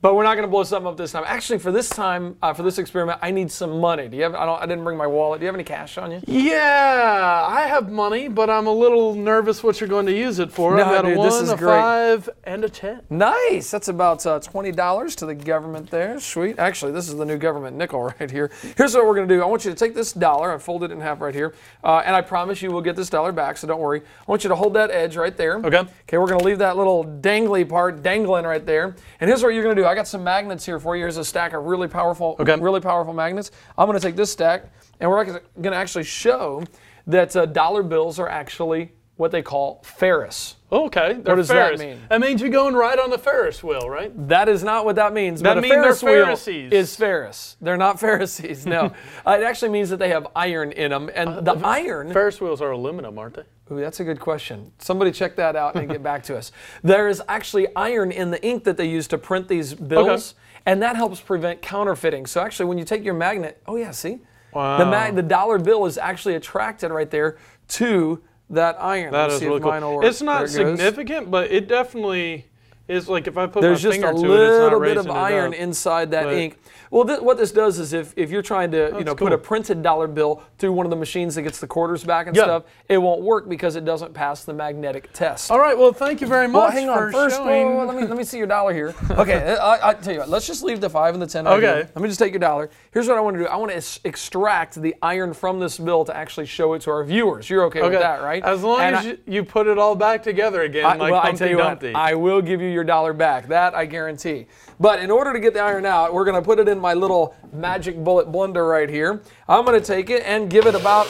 But 0.03 0.15
we're 0.15 0.25
not 0.25 0.35
going 0.35 0.47
to 0.47 0.51
blow 0.51 0.63
something 0.63 0.87
up 0.89 0.97
this 0.97 1.13
time. 1.13 1.25
Actually, 1.27 1.59
for 1.59 1.71
this 1.71 1.91
time, 1.91 2.37
uh, 2.41 2.55
for 2.55 2.63
this 2.63 2.79
experiment, 2.79 3.19
I 3.21 3.31
need 3.31 3.51
some 3.51 3.81
money. 3.81 4.09
Do 4.09 4.17
you 4.17 4.23
have? 4.23 4.35
I 4.35 4.47
don't. 4.47 4.63
I 4.63 4.65
didn't 4.65 4.83
bring 4.83 4.97
my 4.97 5.07
wallet. 5.07 5.41
Do 5.41 5.45
you 5.45 5.49
have 5.49 5.55
any 5.55 5.65
cash 5.65 5.99
on 5.99 6.11
you? 6.11 6.23
Yeah, 6.27 7.45
I 7.47 7.67
have 7.67 7.91
money, 7.91 8.29
but 8.29 8.49
I'm 8.49 8.67
a 8.67 8.73
little 8.73 9.15
nervous 9.15 9.63
what 9.63 9.79
you're 9.79 9.91
going 9.91 10.07
to 10.07 10.17
use 10.17 10.39
it 10.39 10.51
for. 10.51 10.75
No, 10.75 10.85
I've 10.85 10.95
got 10.95 11.05
dude, 11.05 11.17
a 11.17 11.19
one, 11.19 11.51
a 11.51 11.57
great. 11.57 11.59
five, 11.59 12.31
and 12.45 12.65
a 12.65 12.71
ten. 12.71 13.03
Nice. 13.11 13.71
That's 13.71 13.89
about 13.89 14.25
uh, 14.25 14.41
twenty 14.41 14.73
dollars 14.73 15.15
to 15.17 15.27
the 15.27 15.35
government 15.35 15.91
there. 15.91 16.19
Sweet. 16.19 16.59
Actually, 16.59 16.93
this 16.93 17.07
is 17.07 17.17
the 17.17 17.27
new 17.27 17.37
government 17.37 17.77
nickel 17.77 18.03
right 18.21 18.31
here. 18.31 18.51
Here's 18.79 18.95
what 18.95 19.07
we're 19.07 19.15
going 19.15 19.29
to 19.29 19.35
do. 19.35 19.43
I 19.43 19.47
want 19.47 19.67
you 19.67 19.71
to 19.71 19.77
take 19.77 19.95
this 19.95 20.15
dollar 20.15 20.55
and 20.55 20.63
fold 20.63 20.83
it 20.83 20.93
in 20.93 21.01
half 21.01 21.21
right 21.21 21.35
here, 21.35 21.55
uh, 21.85 22.03
and 22.07 22.17
I 22.17 22.23
promise 22.23 22.63
you 22.63 22.71
we'll 22.71 22.81
get 22.81 22.97
this 22.97 23.11
dollar 23.11 23.33
back. 23.33 23.59
So 23.59 23.67
don't 23.67 23.81
worry. 23.81 24.01
I 24.01 24.31
want 24.31 24.45
you 24.45 24.49
to 24.49 24.57
hold 24.57 24.73
that 24.75 24.91
edge 24.91 25.17
right 25.17 25.37
there. 25.37 25.59
Okay. 25.59 25.81
Okay. 25.81 26.17
We're 26.17 26.27
going 26.27 26.41
to 26.41 26.47
leave 26.47 26.59
that 26.59 26.79
little 26.79 27.05
dangly 27.05 27.69
part 27.69 28.03
dangling 28.03 28.47
right 28.47 28.65
there. 28.65 28.97
And 29.21 29.29
here's 29.29 29.43
what 29.43 29.53
you're 29.53 29.63
going 29.63 29.77
to 29.77 29.83
do. 29.83 29.90
I 29.91 29.95
got 29.97 30.07
some 30.07 30.23
magnets 30.23 30.65
here 30.65 30.79
for 30.79 30.95
you. 30.97 31.03
Here's 31.03 31.17
a 31.17 31.25
stack 31.25 31.53
of 31.53 31.65
really 31.65 31.89
powerful, 31.89 32.37
Okay. 32.39 32.55
really 32.57 32.81
powerful 32.81 33.13
magnets. 33.13 33.51
I'm 33.77 33.87
going 33.89 33.99
to 33.99 34.07
take 34.07 34.15
this 34.15 34.31
stack, 34.31 34.71
and 35.01 35.11
we're 35.11 35.25
going 35.25 35.41
to 35.63 35.75
actually 35.77 36.05
show 36.05 36.63
that 37.09 37.35
uh, 37.35 37.47
dollar 37.47 37.83
bills 37.83 38.21
are 38.21 38.29
actually 38.29 38.93
what 39.17 39.33
they 39.33 39.43
call 39.43 39.83
ferrous. 39.85 40.57
Okay. 40.73 41.15
They're 41.23 41.35
does 41.35 41.49
that 41.49 41.55
ferrous. 41.55 41.81
mean? 41.81 42.01
That 42.09 42.21
means 42.21 42.41
you're 42.41 42.51
going 42.51 42.75
right 42.75 42.99
on 42.99 43.11
the 43.11 43.19
Ferris 43.19 43.63
wheel, 43.65 43.91
right? 43.91 44.13
That 44.29 44.49
is 44.49 44.63
not 44.63 44.85
what 44.85 44.95
that 44.97 45.13
means. 45.13 45.43
That 45.43 45.51
but 45.57 45.59
a 45.59 45.61
mean 45.61 45.71
they're 45.73 45.83
Ferris 45.83 46.03
wheel 46.05 46.25
Pharisees. 46.25 46.73
is 46.73 46.97
ferrous. 46.97 47.57
They're 47.61 47.77
not 47.77 47.99
Pharisees. 48.07 48.65
No, 48.65 48.93
uh, 49.27 49.37
it 49.39 49.43
actually 49.43 49.71
means 49.73 49.91
that 49.91 49.99
they 49.99 50.09
have 50.11 50.29
iron 50.37 50.71
in 50.73 50.91
them, 50.93 51.11
and 51.15 51.45
the 51.45 51.55
iron. 51.65 52.13
Ferris 52.13 52.41
wheels 52.41 52.63
are 52.63 52.71
aluminum, 52.71 53.19
aren't 53.19 53.35
they? 53.35 53.43
Ooh, 53.71 53.81
that's 53.81 54.01
a 54.01 54.05
good 54.05 54.19
question. 54.19 54.73
Somebody 54.79 55.13
check 55.13 55.37
that 55.37 55.55
out 55.55 55.77
and 55.77 55.89
get 55.89 56.03
back 56.03 56.23
to 56.25 56.37
us. 56.37 56.51
There 56.83 57.09
is 57.09 57.23
actually 57.29 57.69
iron 57.77 58.11
in 58.11 58.31
the 58.31 58.45
ink 58.45 58.65
that 58.65 58.77
they 58.77 58.89
use 58.89 59.07
to 59.09 59.19
print 59.19 59.49
these 59.49 59.75
bills, 59.75 60.35
and 60.67 60.83
that 60.83 60.97
helps 60.97 61.21
prevent 61.21 61.63
counterfeiting. 61.63 62.27
So 62.27 62.41
actually, 62.41 62.67
when 62.67 62.79
you 62.79 62.85
take 62.85 63.05
your 63.05 63.15
magnet, 63.15 63.63
oh 63.67 63.77
yeah, 63.77 63.91
see, 63.93 64.21
the 64.53 64.87
mag, 64.91 65.15
the 65.15 65.23
dollar 65.23 65.59
bill 65.59 65.87
is 65.87 65.99
actually 65.99 66.35
attracted 66.35 66.91
right 66.91 67.11
there 67.11 67.39
to 67.69 68.23
that 68.51 68.77
iron. 68.81 69.13
That 69.13 69.31
Let's 69.31 69.35
is 69.37 69.43
really 69.43 69.61
cool. 69.61 69.71
mine 69.71 69.83
will 69.83 69.97
work. 69.97 70.05
It's 70.05 70.23
not 70.23 70.45
it 70.45 70.49
significant, 70.49 71.31
but 71.31 71.51
it 71.51 71.69
definitely 71.69 72.50
is 72.91 73.09
like 73.09 73.27
if 73.27 73.37
I 73.39 73.47
put 73.47 73.63
There's 73.63 73.85
my 73.85 73.91
just 73.91 74.01
finger 74.03 74.09
a 74.11 74.21
to 74.21 74.27
it, 74.27 74.61
little 74.61 74.81
bit 74.81 74.97
of 74.97 75.09
iron 75.11 75.53
inside 75.55 76.11
that 76.11 76.25
But- 76.25 76.35
ink. 76.35 76.59
Well, 76.93 77.05
th- 77.05 77.21
what 77.21 77.39
this 77.39 77.53
does 77.53 77.79
is 77.79 77.93
if, 77.93 78.13
if 78.17 78.33
you're 78.33 78.43
trying 78.43 78.73
to 78.73 78.79
oh, 78.79 78.87
you 78.87 78.93
That's 78.95 79.05
know 79.05 79.15
put 79.15 79.33
a 79.33 79.39
printed 79.39 79.81
dollar 79.81 80.09
bill 80.09 80.43
through 80.59 80.73
one 80.73 80.87
of 80.87 80.91
the 80.91 80.97
machines 80.97 81.37
that 81.37 81.43
gets 81.43 81.61
the 81.61 81.67
quarters 81.69 82.03
back 82.03 82.27
and 82.27 82.35
Yeah. 82.35 82.43
stuff, 82.43 82.65
it 82.89 82.99
won't 82.99 83.21
work 83.23 83.49
because 83.49 83.77
it 83.77 83.85
doesn't 83.85 84.13
pass 84.13 84.43
the 84.43 84.53
magnetic 84.53 85.13
test. 85.13 85.53
All 85.53 85.61
right. 85.61 85.79
Well, 85.79 85.93
thank 85.93 86.21
you 86.21 86.27
very 86.27 86.49
much 86.49 86.61
Well, 86.61 86.71
hang 86.73 86.89
on. 86.89 86.99
for 86.99 87.13
First, 87.13 87.37
showing. 87.37 87.77
whoa, 87.77 87.87
let 87.87 87.95
me 87.97 88.07
let 88.09 88.17
me 88.19 88.25
see 88.25 88.39
your 88.39 88.49
dollar 88.49 88.75
here. 88.75 88.93
Okay, 89.13 89.57
I, 89.63 89.91
I 89.91 89.95
tell 89.95 90.13
you 90.15 90.19
what. 90.19 90.31
Let's 90.31 90.49
just 90.49 90.65
leave 90.65 90.81
the 90.81 90.91
five 90.91 91.15
and 91.15 91.23
the 91.23 91.29
ten. 91.29 91.47
Okay. 91.47 91.55
idea. 91.59 91.91
Let 91.95 92.03
me 92.03 92.09
just 92.09 92.19
take 92.19 92.33
your 92.33 92.41
dollar. 92.41 92.71
Here's 92.91 93.07
what 93.07 93.17
I 93.17 93.21
want 93.21 93.37
to 93.37 93.43
do. 93.45 93.47
I 93.49 93.55
want 93.55 93.71
to 93.71 94.01
extract 94.09 94.83
the 94.83 94.97
iron 95.01 95.33
from 95.33 95.61
this 95.61 95.79
bill 95.79 96.05
to 96.07 96.17
actually 96.17 96.47
show 96.47 96.75
it 96.75 96.83
to 96.83 96.91
our 96.91 97.05
viewers. 97.05 97.49
You're 97.49 97.65
okay, 97.67 97.83
okay. 97.83 97.91
with 97.91 98.01
that, 98.01 98.21
right? 98.23 98.43
As 98.43 98.65
long 98.65 98.81
And 98.81 98.97
as 98.97 99.05
I- 99.07 99.09
you, 99.11 99.19
you 99.27 99.45
put 99.45 99.69
it 99.69 99.79
all 99.79 99.95
back 99.95 100.25
together 100.25 100.63
again, 100.63 100.83
like 100.99 101.13
well, 101.13 101.21
I 101.21 101.27
Humpty 101.27 101.39
tell 101.39 101.49
you 101.51 101.59
what, 101.59 101.85
I 101.95 102.15
will 102.17 102.43
give 102.43 102.61
you 102.61 102.69
your 102.69 102.80
dollar 102.85 103.13
back. 103.13 103.49
That 103.49 103.75
I 103.75 103.87
guarantee. 103.87 104.47
But 104.79 105.01
in 105.01 105.11
order 105.11 105.33
to 105.33 105.41
get 105.41 105.55
the 105.55 105.61
iron 105.61 105.87
out, 105.87 106.15
we're 106.15 106.25
going 106.25 106.41
to 106.41 106.43
put 106.43 106.59
it 106.59 106.69
in 106.69 106.79
my 106.79 106.95
little 106.95 107.35
magic 107.53 108.03
bullet 108.03 108.31
blender 108.31 108.69
right 108.69 108.89
here. 108.89 109.23
I'm 109.49 109.65
going 109.65 109.81
to 109.81 109.87
take 109.87 110.11
it 110.11 110.23
and 110.25 110.51
give 110.51 110.67
it 110.67 110.75
about 110.75 111.09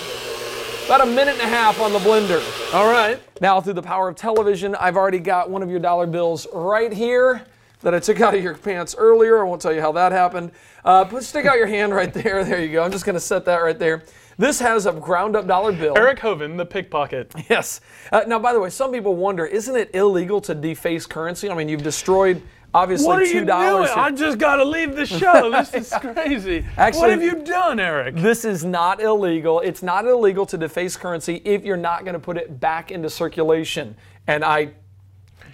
about 0.87 1.03
a 1.03 1.07
minute 1.07 1.35
and 1.35 1.43
a 1.43 1.47
half 1.47 1.81
on 1.81 1.93
the 1.93 2.01
blender. 2.01 2.43
all 2.75 2.91
right. 2.91 3.21
Now, 3.41 3.61
through 3.61 3.75
the 3.75 3.83
power 3.83 4.09
of 4.09 4.17
television, 4.17 4.75
I've 4.75 4.97
already 4.97 5.21
got 5.21 5.49
one 5.49 5.63
of 5.63 5.71
your 5.71 5.79
dollar 5.79 6.07
bills 6.07 6.49
right 6.53 6.93
here 6.93 7.47
that 7.83 7.95
I 7.95 8.01
took 8.01 8.21
out 8.21 8.35
of 8.35 8.43
your 8.43 8.55
pants 8.55 8.95
earlier. 8.99 9.39
I 9.41 9.49
won't 9.49 9.63
tell 9.63 9.73
you 9.73 9.81
how 9.81 9.93
that 9.93 10.13
happened. 10.13 10.51
Uh, 10.85 11.05
put, 11.05 11.23
stick 11.23 11.47
out 11.47 11.57
your 11.57 11.69
hand 11.69 11.95
right 11.95 12.13
there. 12.13 12.45
There 12.45 12.61
you 12.61 12.73
go. 12.73 12.83
I'm 12.83 12.91
just 12.91 13.05
going 13.05 13.15
to 13.15 13.21
set 13.21 13.45
that 13.45 13.59
right 13.59 13.79
there. 13.79 14.03
This 14.41 14.59
has 14.61 14.87
a 14.87 14.93
ground 14.93 15.37
up 15.37 15.47
dollar 15.47 15.71
bill. 15.71 15.93
Eric 15.99 16.19
Hovind, 16.21 16.57
the 16.57 16.65
pickpocket. 16.65 17.31
Yes. 17.51 17.83
Uh, 18.11 18.23
now, 18.27 18.39
by 18.39 18.55
the 18.55 18.61
way, 18.61 18.71
some 18.71 18.91
people 18.91 19.15
wonder, 19.15 19.45
isn't 19.45 19.77
it 19.77 19.91
illegal 19.95 20.41
to 20.41 20.55
deface 20.55 21.05
currency? 21.05 21.51
I 21.51 21.55
mean, 21.55 21.69
you've 21.69 21.83
destroyed 21.83 22.41
obviously 22.73 23.07
What 23.07 23.21
are 23.23 23.27
two 23.27 23.35
you 23.41 23.45
dollars. 23.45 23.89
doing? 23.91 23.99
I 23.99 24.11
just 24.13 24.39
got 24.39 24.57
to 24.57 24.65
leave 24.65 24.97
the 24.97 25.05
show. 25.05 25.51
This 25.51 25.75
is 25.75 25.93
crazy. 26.01 26.65
Actually- 26.79 27.01
what 27.01 27.11
have 27.11 27.23
you 27.23 27.45
done, 27.45 27.79
Eric? 27.81 28.15
This 28.15 28.47
is 28.47 28.65
not 28.65 29.03
illegal. 29.03 29.61
It's 29.61 29.83
not 29.83 30.07
illegal 30.07 30.47
to 30.47 30.57
deface 30.57 30.97
currency 30.97 31.43
if 31.45 31.63
you're 31.63 31.77
not 31.77 32.05
going 32.05 32.15
to 32.15 32.21
put 32.21 32.39
it 32.39 32.59
back 32.61 32.91
into 32.91 33.11
circulation. 33.11 33.95
And 34.27 34.43
I 34.43 34.73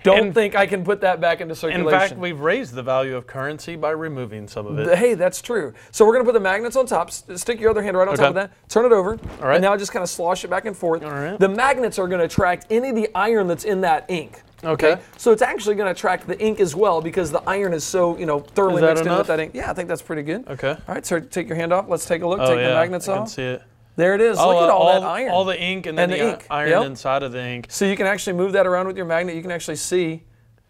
don't 0.07 0.29
In- 0.29 0.33
think 0.33 0.55
I 0.55 0.66
can 0.66 0.85
put 0.85 1.01
that 1.03 1.21
back 1.21 1.40
into 1.40 1.55
circulation. 1.55 1.87
In 1.87 1.90
fact, 1.90 2.16
we've 2.16 2.40
raised 2.40 2.75
the 2.75 2.83
value 2.83 3.16
of 3.16 3.27
currency 3.27 3.77
by 3.77 3.90
removing 3.90 4.49
some 4.49 4.66
of 4.66 4.79
it. 4.79 4.97
Hey, 4.97 5.14
that's 5.14 5.42
true. 5.42 5.75
So 5.90 6.07
we're 6.07 6.12
going 6.12 6.25
to 6.25 6.29
put 6.29 6.35
the 6.35 6.40
magnets 6.40 6.77
on 6.77 6.87
top. 6.87 7.11
Stick 7.11 7.61
your 7.61 7.71
other 7.71 7.83
hand 7.83 7.97
right 7.97 8.09
on 8.09 8.16
top 8.16 8.29
of 8.29 8.35
that. 8.35 8.53
Turn 8.69 8.85
it 8.85 8.92
over. 8.92 9.19
All 9.40 9.49
right. 9.49 9.57
And 9.57 9.62
now 9.62 9.77
just 9.77 9.92
kind 9.92 10.03
of 10.03 10.09
slosh 10.09 10.45
it 10.45 10.49
back 10.49 10.64
and 10.64 10.77
forth. 10.77 11.03
All 11.05 11.11
right. 11.11 11.38
The 11.38 11.49
magnets 11.49 11.99
are 11.99 12.09
going 12.09 12.21
to 12.21 12.25
attract 12.25 12.66
any 12.71 12.90
of 12.90 12.95
the 12.95 13.09
iron 13.14 13.47
that's 13.47 13.64
in 13.64 13.83
that 13.83 14.09
ink. 14.09 14.42
Okay. 14.64 14.99
So 15.19 15.33
it's 15.33 15.42
actually 15.42 15.75
going 15.75 15.87
to 15.87 15.92
attract 15.92 16.27
the 16.27 16.40
ink 16.40 16.61
as 16.61 16.75
well 16.75 17.03
because 17.03 17.31
the 17.31 17.42
iron 17.47 17.75
is 17.75 17.85
so, 17.85 18.16
you 18.16 18.27
know, 18.27 18.40
thoroughly 18.40 18.83
mixed 18.83 19.05
in 19.05 19.14
with 19.14 19.27
that 19.27 19.38
ink. 19.38 19.53
Yeah, 19.55 19.71
I 19.71 19.75
think 19.75 19.88
that's 19.88 20.03
pretty 20.03 20.23
good. 20.23 20.49
Okay. 20.49 20.71
All 20.71 20.95
right, 20.95 21.05
so 21.05 21.21
take 21.21 21.47
your 21.47 21.57
hand 21.57 21.73
off. 21.73 21.88
Let's 21.88 22.07
take 22.07 22.23
a 22.23 22.27
look. 22.27 22.40
Oh, 22.40 22.49
take 22.49 22.61
yeah, 22.61 22.71
the 22.71 22.75
magnets 22.75 23.09
I 23.09 23.12
off. 23.12 23.19
can 23.19 23.27
see 23.27 23.42
it. 23.42 23.62
There 23.97 24.15
it 24.15 24.21
is. 24.21 24.39
Oh, 24.39 24.49
Look 24.49 24.63
at 24.65 24.69
uh, 24.71 24.73
all, 24.77 25.01
that 25.01 25.07
iron. 25.07 25.31
All 25.33 25.45
the 25.45 25.61
ink 25.61 25.87
and 25.87 25.97
then 25.97 26.11
And 26.11 26.13
the, 26.13 26.25
the 26.25 26.33
ink. 26.35 26.47
iron 26.51 26.71
Yep. 26.71 26.85
inside 26.85 27.23
of 27.23 27.33
the 27.33 27.43
ink. 27.43 27.67
So 27.71 27.85
you 27.87 27.97
can 27.97 28.07
actually 28.07 28.35
move 28.35 28.53
that 28.53 28.67
around 28.67 28.87
with 28.87 28.97
your 28.97 29.07
magnet. 29.07 29.35
You 29.35 29.43
can 29.43 29.51
actually 29.51 29.77
see 29.77 30.23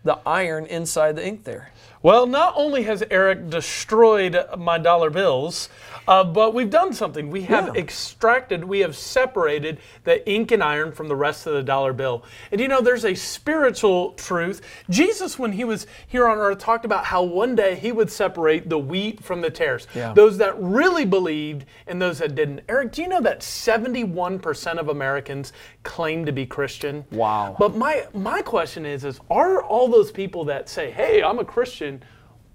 the 0.04 0.18
iron 0.24 0.66
inside 0.66 1.16
the 1.16 1.26
ink 1.26 1.42
there. 1.44 1.70
Well, 2.02 2.26
not 2.26 2.54
only 2.56 2.82
has 2.84 3.02
Eric 3.10 3.48
destroyed 3.50 4.38
my 4.56 4.78
dollar 4.78 5.10
bills, 5.10 5.68
uh, 6.06 6.22
but 6.22 6.54
we've 6.54 6.70
done 6.70 6.92
something. 6.92 7.30
We 7.30 7.42
have 7.42 7.74
Yeah. 7.74 7.80
extracted, 7.80 8.64
we 8.64 8.80
have 8.80 8.94
separated 8.94 9.78
the 10.04 10.28
ink 10.30 10.52
and 10.52 10.62
iron 10.62 10.92
from 10.92 11.08
the 11.08 11.16
rest 11.16 11.46
of 11.46 11.54
the 11.54 11.62
dollar 11.62 11.92
bill. 11.92 12.22
And 12.52 12.60
you 12.60 12.68
know, 12.68 12.80
there's 12.80 13.04
a 13.04 13.14
spiritual 13.14 14.12
truth. 14.12 14.60
Jesus, 14.88 15.38
when 15.38 15.52
he 15.52 15.64
was 15.64 15.86
here 16.06 16.28
on 16.28 16.38
earth, 16.38 16.58
talked 16.58 16.84
about 16.84 17.06
how 17.06 17.22
one 17.22 17.56
day 17.56 17.74
he 17.74 17.90
would 17.90 18.10
separate 18.10 18.68
the 18.68 18.78
wheat 18.78 19.24
from 19.24 19.40
the 19.40 19.50
tares. 19.50 19.88
Yeah. 19.94 20.12
Those 20.12 20.38
that 20.38 20.54
really 20.60 21.04
believed 21.04 21.64
and 21.88 22.00
those 22.00 22.18
that 22.18 22.34
didn't. 22.34 22.60
Eric, 22.68 22.92
do 22.92 23.02
you 23.02 23.08
know 23.08 23.20
that 23.22 23.42
71% 23.42 24.78
of 24.78 24.88
Americans 24.88 25.52
claim 25.82 26.24
to 26.26 26.32
be 26.32 26.46
Christian? 26.46 27.04
Wow. 27.10 27.56
But 27.58 27.74
my 27.76 28.04
my 28.14 28.42
question 28.42 28.86
is 28.86 29.04
is 29.04 29.20
are 29.30 29.62
all 29.62 29.88
those 29.88 30.12
people 30.12 30.44
that 30.44 30.68
say, 30.68 30.90
"Hey, 30.90 31.22
I'm 31.22 31.38
a 31.38 31.44
Christian," 31.44 31.95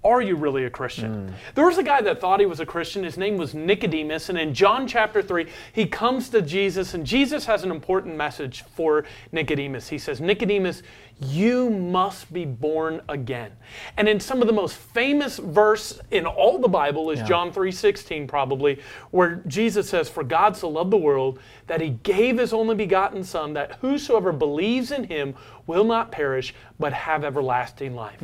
are 0.04 0.20
you 0.20 0.34
really 0.34 0.64
a 0.64 0.70
Christian? 0.70 1.28
Hmm. 1.28 1.34
There 1.54 1.66
was 1.66 1.78
a 1.78 1.82
guy 1.82 2.00
that 2.02 2.20
thought 2.20 2.40
he 2.40 2.46
was 2.46 2.58
a 2.58 2.66
Christian. 2.66 3.04
His 3.04 3.16
name 3.16 3.36
was 3.36 3.54
Nicodemus, 3.54 4.28
and 4.28 4.38
in 4.38 4.52
John 4.52 4.88
chapter 4.88 5.22
3, 5.22 5.46
he 5.72 5.86
comes 5.86 6.28
to 6.30 6.42
Jesus 6.42 6.94
and 6.94 7.06
Jesus 7.06 7.46
has 7.46 7.62
an 7.62 7.70
important 7.70 8.16
message 8.16 8.64
for 8.74 9.04
Nicodemus. 9.30 9.88
He 9.88 9.98
says, 9.98 10.20
"Nicodemus, 10.20 10.82
you 11.20 11.70
must 11.70 12.32
be 12.32 12.44
born 12.44 13.00
again." 13.08 13.52
And 13.96 14.08
in 14.08 14.18
some 14.18 14.40
of 14.40 14.48
the 14.48 14.52
most 14.52 14.76
famous 14.76 15.38
verse 15.38 16.00
in 16.10 16.26
all 16.26 16.58
the 16.58 16.68
Bible 16.68 17.10
is 17.10 17.22
John 17.22 17.52
3:16 17.52 18.26
probably, 18.26 18.80
where 19.12 19.42
Jesus 19.46 19.88
says, 19.88 20.08
"For 20.08 20.24
God 20.24 20.56
so 20.56 20.68
loved 20.68 20.90
the 20.90 20.96
world 20.96 21.38
that 21.68 21.80
he 21.80 21.90
gave 22.02 22.38
his 22.38 22.52
only 22.52 22.74
begotten 22.74 23.22
son 23.22 23.52
that 23.52 23.76
whosoever 23.80 24.32
believes 24.32 24.90
in 24.90 25.04
him 25.04 25.34
will 25.66 25.84
not 25.84 26.10
perish 26.10 26.54
but 26.78 26.92
have 26.92 27.24
everlasting 27.24 27.94
life." 27.94 28.22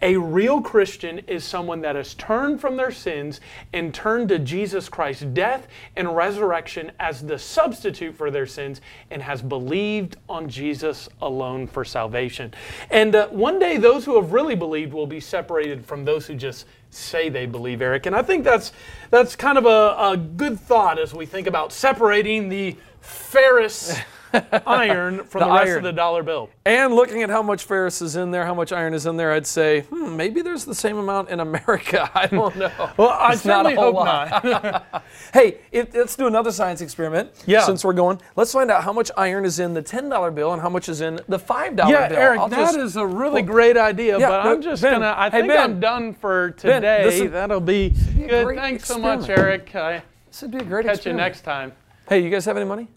A 0.00 0.16
real 0.16 0.60
Christian 0.60 1.18
is 1.26 1.44
someone 1.44 1.80
that 1.82 1.96
has 1.96 2.14
turned 2.14 2.60
from 2.60 2.76
their 2.76 2.90
sins 2.90 3.40
and 3.72 3.92
turned 3.92 4.28
to 4.28 4.38
Jesus 4.38 4.88
Christ's 4.88 5.24
death 5.24 5.66
and 5.96 6.16
resurrection 6.16 6.92
as 7.00 7.22
the 7.22 7.38
substitute 7.38 8.14
for 8.16 8.30
their 8.30 8.46
sins 8.46 8.80
and 9.10 9.22
has 9.22 9.42
believed 9.42 10.16
on 10.28 10.48
Jesus 10.48 11.08
alone 11.20 11.66
for 11.66 11.84
salvation. 11.84 12.54
And 12.90 13.14
uh, 13.14 13.28
one 13.28 13.58
day 13.58 13.76
those 13.76 14.04
who 14.04 14.16
have 14.16 14.32
really 14.32 14.54
believed 14.54 14.92
will 14.92 15.06
be 15.06 15.20
separated 15.20 15.84
from 15.84 16.04
those 16.04 16.26
who 16.26 16.34
just 16.34 16.66
say 16.90 17.28
they 17.28 17.46
believe, 17.46 17.82
Eric. 17.82 18.06
And 18.06 18.16
I 18.16 18.22
think 18.22 18.44
that's 18.44 18.72
that's 19.10 19.36
kind 19.36 19.58
of 19.58 19.66
a, 19.66 20.12
a 20.12 20.16
good 20.16 20.58
thought 20.58 20.98
as 20.98 21.14
we 21.14 21.26
think 21.26 21.46
about 21.46 21.72
separating 21.72 22.48
the 22.48 22.76
ferrous 23.00 23.98
iron 24.66 25.24
from 25.24 25.40
the, 25.40 25.46
The 25.46 25.52
rest 25.52 25.66
iron. 25.68 25.76
of 25.78 25.82
the 25.84 25.92
dollar 25.92 26.22
bill. 26.22 26.50
And 26.66 26.94
looking 26.94 27.22
at 27.22 27.30
how 27.30 27.42
much 27.42 27.64
ferrous 27.64 28.02
is 28.02 28.16
in 28.16 28.30
there, 28.30 28.44
how 28.44 28.54
much 28.54 28.72
iron 28.72 28.94
is 28.94 29.06
in 29.06 29.16
there, 29.16 29.32
I'd 29.32 29.46
say, 29.46 29.80
hmm, 29.82 30.16
maybe 30.16 30.42
there's 30.42 30.64
the 30.64 30.74
same 30.74 30.98
amount 30.98 31.30
in 31.30 31.40
America. 31.40 32.10
I 32.14 32.26
don't 32.26 32.54
know. 32.56 32.70
Well, 32.96 33.08
I 33.10 33.32
It's 33.32 33.42
certainly 33.42 33.74
hope 33.74 33.94
lot. 33.94 34.44
not. 34.44 35.04
Hey, 35.34 35.58
if, 35.72 35.94
let's 35.94 36.16
do 36.16 36.26
another 36.26 36.50
science 36.52 36.80
experiment. 36.80 37.30
Yeah. 37.46 37.64
Since 37.64 37.84
we're 37.84 37.92
going, 37.92 38.20
let's 38.36 38.52
find 38.52 38.70
out 38.70 38.82
how 38.82 38.92
much 38.92 39.10
iron 39.16 39.44
is 39.44 39.58
in 39.58 39.74
the 39.74 39.82
ten 39.82 40.08
dollar 40.08 40.30
bill 40.30 40.52
and 40.52 40.62
how 40.62 40.68
much 40.70 40.88
is 40.88 41.00
in 41.00 41.20
the 41.28 41.38
five 41.38 41.76
dollar 41.76 41.92
Yeah, 41.92 42.08
bill. 42.08 42.18
Eric, 42.18 42.40
I'll 42.40 42.48
that 42.48 42.70
is 42.70 42.76
just- 42.76 42.96
a 42.96 43.06
really 43.06 43.42
well, 43.42 43.52
great 43.52 43.76
idea, 43.76 44.18
Yeah, 44.18 44.28
but 44.28 44.44
no, 44.44 44.50
I'm 44.52 44.62
just 44.62 44.80
Ben, 44.82 44.94
gonna. 44.94 45.14
I 45.16 45.28
hey, 45.30 45.40
think 45.40 45.48
Ben. 45.52 45.60
I'm 45.60 45.80
done 45.80 46.14
for 46.14 46.50
Ben, 46.62 46.74
today. 46.82 47.02
this 47.04 47.20
is- 47.20 47.30
That'll 47.30 47.60
be 47.60 47.90
be 47.90 48.26
good. 48.26 48.44
great 48.46 48.58
Thanks 48.58 48.84
so 48.86 48.98
much. 48.98 49.28
Eric. 49.28 49.74
I 49.76 50.02
This 50.28 50.42
would 50.42 50.50
be 50.50 50.58
a 50.58 50.62
great 50.64 50.86
catch 50.86 51.04
you 51.06 51.12
next 51.12 51.42
time. 51.42 51.72
Hey, 52.08 52.20
you 52.20 52.30
guys 52.30 52.44
have 52.46 52.56
any 52.56 52.66
money? 52.66 52.88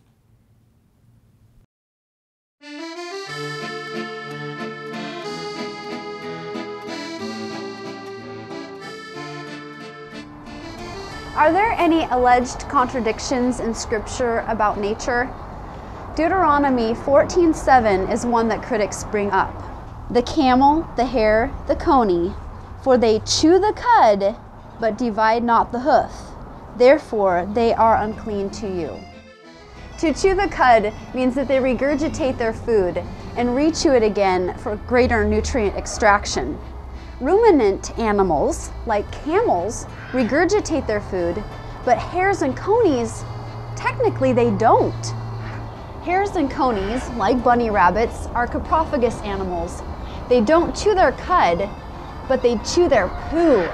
Are 11.41 11.51
there 11.51 11.71
any 11.71 12.03
alleged 12.11 12.69
contradictions 12.69 13.59
in 13.59 13.73
Scripture 13.73 14.45
about 14.47 14.77
nature? 14.77 15.27
Deuteronomy 16.15 16.93
14:7 16.93 18.11
is 18.11 18.27
one 18.27 18.47
that 18.49 18.61
critics 18.61 19.05
bring 19.05 19.31
up. 19.31 19.51
The 20.11 20.21
camel, 20.21 20.87
the 20.97 21.05
hare, 21.05 21.49
the 21.65 21.75
coney, 21.75 22.35
for 22.83 22.95
they 22.95 23.21
chew 23.21 23.57
the 23.57 23.73
cud, 23.73 24.35
but 24.79 24.99
divide 24.99 25.43
not 25.43 25.71
the 25.71 25.79
hoof. 25.79 26.11
Therefore 26.77 27.47
they 27.51 27.73
are 27.73 27.95
unclean 27.95 28.51
to 28.61 28.67
you. 28.67 28.99
To 29.97 30.13
chew 30.13 30.35
the 30.35 30.47
cud 30.47 30.93
means 31.15 31.33
that 31.33 31.47
they 31.47 31.57
regurgitate 31.57 32.37
their 32.37 32.53
food 32.53 33.01
and 33.35 33.57
rechew 33.57 33.95
it 33.95 34.03
again 34.03 34.55
for 34.59 34.75
greater 34.75 35.25
nutrient 35.25 35.75
extraction. 35.75 36.59
Ruminant 37.21 37.99
animals, 37.99 38.71
like 38.87 39.09
camels, 39.11 39.85
regurgitate 40.11 40.87
their 40.87 41.01
food, 41.01 41.43
but 41.85 41.99
hares 41.99 42.41
and 42.41 42.57
conies, 42.57 43.23
technically 43.75 44.33
they 44.33 44.49
don't. 44.49 45.05
Hares 46.01 46.35
and 46.35 46.49
conies, 46.49 47.07
like 47.11 47.43
bunny 47.43 47.69
rabbits, 47.69 48.25
are 48.33 48.47
coprophagous 48.47 49.21
animals. 49.21 49.83
They 50.29 50.41
don't 50.41 50.75
chew 50.75 50.95
their 50.95 51.11
cud, 51.11 51.69
but 52.27 52.41
they 52.41 52.57
chew 52.65 52.89
their 52.89 53.07
poo. 53.29 53.69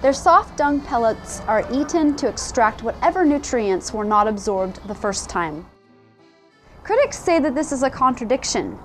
Their 0.00 0.14
soft 0.14 0.56
dung 0.56 0.80
pellets 0.80 1.40
are 1.40 1.70
eaten 1.70 2.16
to 2.16 2.28
extract 2.28 2.82
whatever 2.82 3.26
nutrients 3.26 3.92
were 3.92 4.04
not 4.04 4.26
absorbed 4.26 4.80
the 4.88 4.94
first 4.94 5.28
time. 5.28 5.66
Critics 6.82 7.18
say 7.18 7.40
that 7.40 7.54
this 7.54 7.72
is 7.72 7.82
a 7.82 7.90
contradiction, 7.90 8.78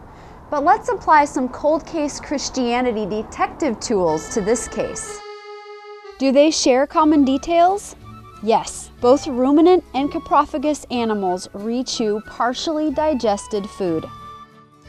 but 0.51 0.65
let's 0.65 0.89
apply 0.89 1.23
some 1.23 1.47
cold 1.47 1.87
case 1.87 2.19
Christianity 2.19 3.05
detective 3.05 3.79
tools 3.79 4.33
to 4.33 4.41
this 4.41 4.67
case. 4.67 5.17
Do 6.19 6.33
they 6.33 6.51
share 6.51 6.85
common 6.85 7.23
details? 7.23 7.95
Yes, 8.43 8.91
both 8.99 9.27
ruminant 9.27 9.83
and 9.93 10.11
coprophagous 10.11 10.85
animals 10.91 11.47
rechew 11.53 12.23
partially 12.25 12.91
digested 12.91 13.67
food. 13.69 14.03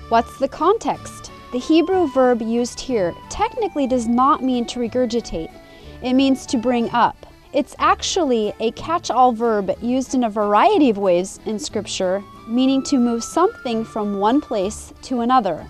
What's 0.09 0.37
the 0.39 0.49
context? 0.49 1.31
The 1.53 1.61
Hebrew 1.61 2.09
verb 2.09 2.43
used 2.43 2.81
here 2.81 3.15
technically 3.31 3.87
does 3.87 4.09
not 4.09 4.43
mean 4.43 4.67
to 4.67 4.81
regurgitate, 4.81 5.53
it 6.03 6.15
means 6.15 6.45
to 6.47 6.57
bring 6.57 6.91
up. 6.91 7.25
It's 7.53 7.77
actually 7.79 8.53
a 8.59 8.73
catch 8.73 9.11
all 9.11 9.31
verb 9.31 9.71
used 9.81 10.15
in 10.15 10.25
a 10.25 10.31
variety 10.31 10.91
of 10.91 10.99
ways 10.99 11.39
in 11.47 11.59
Scripture 11.59 12.25
meaning 12.47 12.83
to 12.85 12.99
move 12.99 13.23
something 13.25 13.85
from 13.85 14.19
one 14.19 14.41
place 14.41 14.93
to 15.03 15.21
another. 15.21 15.67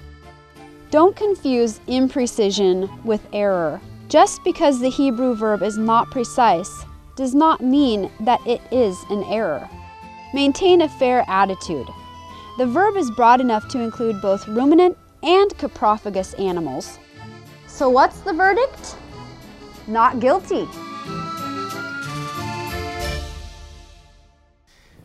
Don't 0.90 1.16
confuse 1.16 1.80
imprecision 1.88 3.02
with 3.04 3.26
error. 3.32 3.80
Just 4.08 4.44
because 4.44 4.80
the 4.80 4.90
Hebrew 4.90 5.34
verb 5.34 5.62
is 5.62 5.78
not 5.78 6.10
precise 6.10 6.84
does 7.16 7.34
not 7.34 7.60
mean 7.60 8.10
that 8.20 8.46
it 8.46 8.60
is 8.70 8.98
an 9.10 9.24
error. 9.24 9.68
Maintain 10.34 10.82
a 10.82 10.88
fair 10.88 11.24
attitude. 11.28 11.88
The 12.58 12.66
verb 12.66 12.96
is 12.96 13.10
broad 13.10 13.40
enough 13.40 13.68
to 13.68 13.80
include 13.80 14.20
both 14.20 14.46
ruminant 14.48 14.96
and 15.22 15.50
coprophagous 15.56 16.34
animals. 16.34 16.98
So, 17.66 17.88
what's 17.88 18.20
the 18.20 18.32
verdict? 18.32 18.96
Not 19.86 20.20
guilty. 20.20 20.68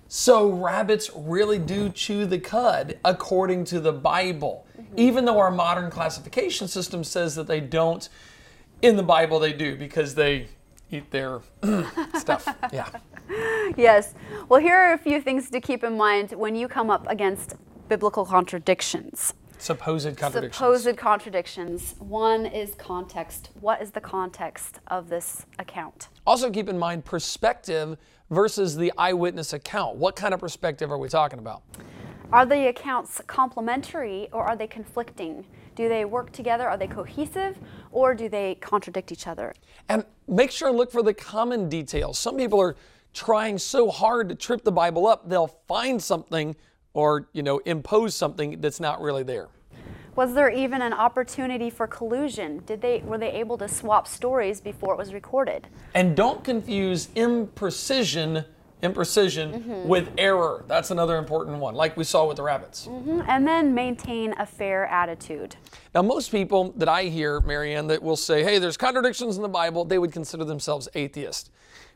So 0.08 0.50
rabbits 0.50 1.12
really 1.14 1.60
do 1.60 1.90
chew 1.90 2.26
the 2.26 2.40
cud 2.40 2.98
according 3.04 3.66
to 3.66 3.80
the 3.80 3.92
Bible. 3.92 4.66
Mm-hmm. 4.80 4.94
Even 4.98 5.26
though 5.26 5.40
our 5.40 5.52
modern 5.52 5.92
classification 5.92 6.68
system 6.68 7.04
says 7.04 7.36
that 7.36 7.48
they 7.48 7.60
don't, 7.60 8.08
in 8.82 8.96
the 8.96 9.04
Bible 9.04 9.40
they 9.40 9.54
do 9.54 9.76
because 9.76 10.16
they 10.16 10.48
eat 10.92 11.12
their 11.12 11.42
stuff. 12.16 12.48
Yeah. 12.72 12.88
Yes. 13.76 14.14
Well, 14.48 14.62
here 14.62 14.78
are 14.78 14.94
a 14.94 14.98
few 14.98 15.20
things 15.20 15.50
to 15.50 15.60
keep 15.60 15.84
in 15.84 15.98
mind 15.98 16.32
when 16.32 16.56
you 16.56 16.70
come 16.70 16.90
up 16.90 17.06
against 17.10 17.56
biblical 17.90 18.26
contradictions. 18.26 19.34
Supposed 19.58 20.16
contradictions. 20.16 20.56
Supposed 20.56 20.98
contradictions. 20.98 21.96
One 22.00 22.46
is 22.46 22.74
context. 22.76 23.50
What 23.60 23.82
is 23.82 23.92
the 23.92 24.00
context 24.00 24.80
of 24.88 25.10
this 25.10 25.46
account? 25.60 26.08
Also, 26.26 26.50
keep 26.50 26.70
in 26.70 26.80
mind 26.80 27.04
perspective 27.04 27.98
versus 28.30 28.76
the 28.76 28.92
eyewitness 28.98 29.54
account. 29.54 29.96
What 29.96 30.16
kind 30.16 30.34
of 30.34 30.40
perspective 30.40 30.92
are 30.92 30.98
we 30.98 31.10
talking 31.10 31.40
about? 31.40 31.64
Are 32.32 32.46
the 32.46 32.68
accounts 32.68 33.22
complementary 33.28 34.28
or 34.32 34.44
are 34.44 34.56
they 34.56 34.68
conflicting? 34.68 35.46
Do 35.76 35.88
they 35.88 36.06
work 36.06 36.32
together? 36.32 36.68
Are 36.68 36.78
they 36.78 36.88
cohesive 36.88 37.58
or 37.92 38.14
do 38.14 38.28
they 38.28 38.56
contradict 38.56 39.12
each 39.12 39.28
other? 39.28 39.54
And 39.88 40.04
make 40.28 40.52
sure 40.52 40.68
and 40.68 40.78
look 40.78 40.92
for 40.92 41.04
the 41.04 41.14
common 41.14 41.70
details. 41.70 42.20
Some 42.20 42.36
people 42.36 42.60
are 42.60 42.76
trying 43.14 43.58
so 43.58 43.90
hard 43.90 44.30
to 44.30 44.36
trip 44.36 44.64
the 44.64 44.72
Bible 44.72 45.08
up, 45.08 45.28
they'll 45.28 45.56
find 45.68 46.02
something 46.02 46.56
or, 46.94 47.28
you 47.34 47.44
know, 47.44 47.60
impose 47.60 48.16
something 48.16 48.60
that's 48.60 48.80
not 48.80 49.02
really 49.02 49.24
there. 49.24 49.48
Was 50.18 50.34
there 50.34 50.50
even 50.50 50.82
an 50.82 50.94
opportunity 50.94 51.70
for 51.70 51.86
collusion? 51.86 52.64
Did 52.66 52.82
they 52.82 53.04
were 53.06 53.20
they 53.20 53.32
able 53.34 53.56
to 53.60 53.68
swap 53.68 54.08
stories 54.08 54.60
before 54.60 54.94
it 54.94 54.98
was 54.98 55.14
recorded? 55.14 55.68
And 55.94 56.18
don't 56.18 56.44
confuse 56.44 57.08
imprecision 57.10 58.44
imprecision 58.82 59.54
mm-hmm. 59.54 59.88
with 59.88 60.10
error. 60.18 60.64
That's 60.68 60.90
another 60.92 61.18
important 61.18 61.58
one, 61.58 61.76
like 61.76 61.98
we 61.98 62.04
saw 62.04 62.28
with 62.28 62.38
the 62.38 62.44
rabbits. 62.44 62.88
Mm-hmm. 62.88 63.22
And 63.28 63.48
then 63.48 63.74
maintain 63.74 64.34
a 64.38 64.46
fair 64.46 64.88
attitude. 64.88 65.56
Now, 65.96 66.04
most 66.04 66.32
people 66.32 66.74
that 66.78 66.88
I 66.88 67.06
hear, 67.06 67.40
Marianne, 67.42 67.88
that 67.88 68.04
will 68.04 68.16
say, 68.16 68.44
hey, 68.44 68.60
there's 68.60 68.78
contradictions 68.78 69.36
in 69.36 69.42
the 69.42 69.50
Bible, 69.50 69.84
they 69.84 69.98
would 69.98 70.12
consider 70.12 70.46
themselves 70.46 70.88
atheists. 70.94 71.50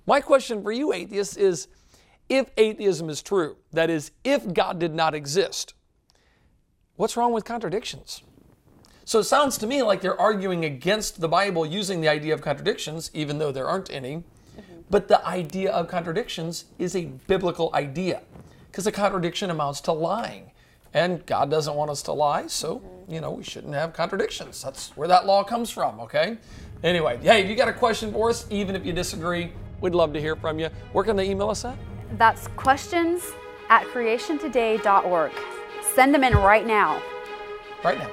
My 0.07 0.21
question 0.21 0.63
for 0.63 0.71
you, 0.71 0.91
atheists, 0.91 1.37
is 1.37 1.67
if 2.29 2.49
atheism 2.57 3.09
is 3.09 3.21
true, 3.21 3.57
that 3.73 3.91
is, 3.91 4.11
if 4.23 4.51
God 4.51 4.79
did 4.79 4.95
not 4.95 5.13
exist, 5.13 5.75
What's 7.01 7.17
wrong 7.17 7.33
with 7.33 7.45
contradictions? 7.45 8.21
So 9.05 9.17
it 9.17 9.23
sounds 9.23 9.57
to 9.57 9.65
me 9.65 9.81
like 9.81 10.01
they're 10.01 10.21
arguing 10.21 10.65
against 10.65 11.19
the 11.19 11.27
Bible 11.27 11.65
using 11.65 11.99
the 11.99 12.07
idea 12.07 12.31
of 12.31 12.43
contradictions, 12.43 13.09
even 13.15 13.39
though 13.39 13.51
there 13.51 13.67
aren't 13.67 13.89
any. 13.89 14.17
Mm-hmm. 14.17 14.81
But 14.87 15.07
the 15.07 15.25
idea 15.25 15.71
of 15.71 15.87
contradictions 15.87 16.65
is 16.77 16.95
a 16.95 17.05
biblical 17.25 17.71
idea 17.73 18.21
because 18.67 18.85
a 18.85 18.91
contradiction 18.91 19.49
amounts 19.49 19.81
to 19.81 19.91
lying. 19.91 20.51
And 20.93 21.25
God 21.25 21.49
doesn't 21.49 21.73
want 21.73 21.89
us 21.89 22.03
to 22.03 22.11
lie, 22.11 22.45
so, 22.45 22.75
mm-hmm. 22.75 23.11
you 23.11 23.19
know, 23.19 23.31
we 23.31 23.43
shouldn't 23.43 23.73
have 23.73 23.93
contradictions. 23.93 24.61
That's 24.61 24.95
where 24.95 25.07
that 25.07 25.25
law 25.25 25.43
comes 25.43 25.71
from, 25.71 25.99
okay? 26.01 26.37
Anyway, 26.83 27.17
hey, 27.23 27.41
if 27.43 27.49
you 27.49 27.55
got 27.55 27.67
a 27.67 27.73
question 27.73 28.13
for 28.13 28.29
us, 28.29 28.45
even 28.51 28.75
if 28.75 28.85
you 28.85 28.93
disagree, 28.93 29.53
we'd 29.79 29.95
love 29.95 30.13
to 30.13 30.21
hear 30.21 30.35
from 30.35 30.59
you. 30.59 30.69
Where 30.91 31.03
can 31.03 31.15
they 31.15 31.27
email 31.31 31.49
us 31.49 31.65
at? 31.65 31.79
That's 32.19 32.47
questions 32.49 33.23
at 33.69 33.87
creationtoday.org. 33.87 35.31
Send 35.93 36.13
them 36.13 36.23
in 36.23 36.33
right 36.33 36.65
now. 36.65 37.01
Right 37.83 37.97
now. 37.97 38.09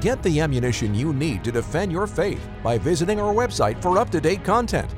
Get 0.00 0.22
the 0.22 0.40
ammunition 0.40 0.94
you 0.94 1.12
need 1.12 1.44
to 1.44 1.52
defend 1.52 1.92
your 1.92 2.06
faith 2.06 2.48
by 2.64 2.78
visiting 2.78 3.20
our 3.20 3.34
website 3.34 3.80
for 3.82 3.98
up 3.98 4.10
to 4.10 4.20
date 4.20 4.42
content, 4.42 4.90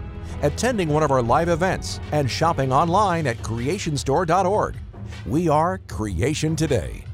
attending 0.43 0.89
one 0.89 1.03
of 1.03 1.11
our 1.11 1.23
live 1.23 1.49
events, 1.49 2.01
and 2.13 2.31
shopping 2.31 2.73
online 2.73 3.27
at 3.27 3.37
creationstore.org. 3.39 4.77
We 5.27 5.49
are 5.49 5.79
Creation 5.89 6.57
Today. 6.57 7.05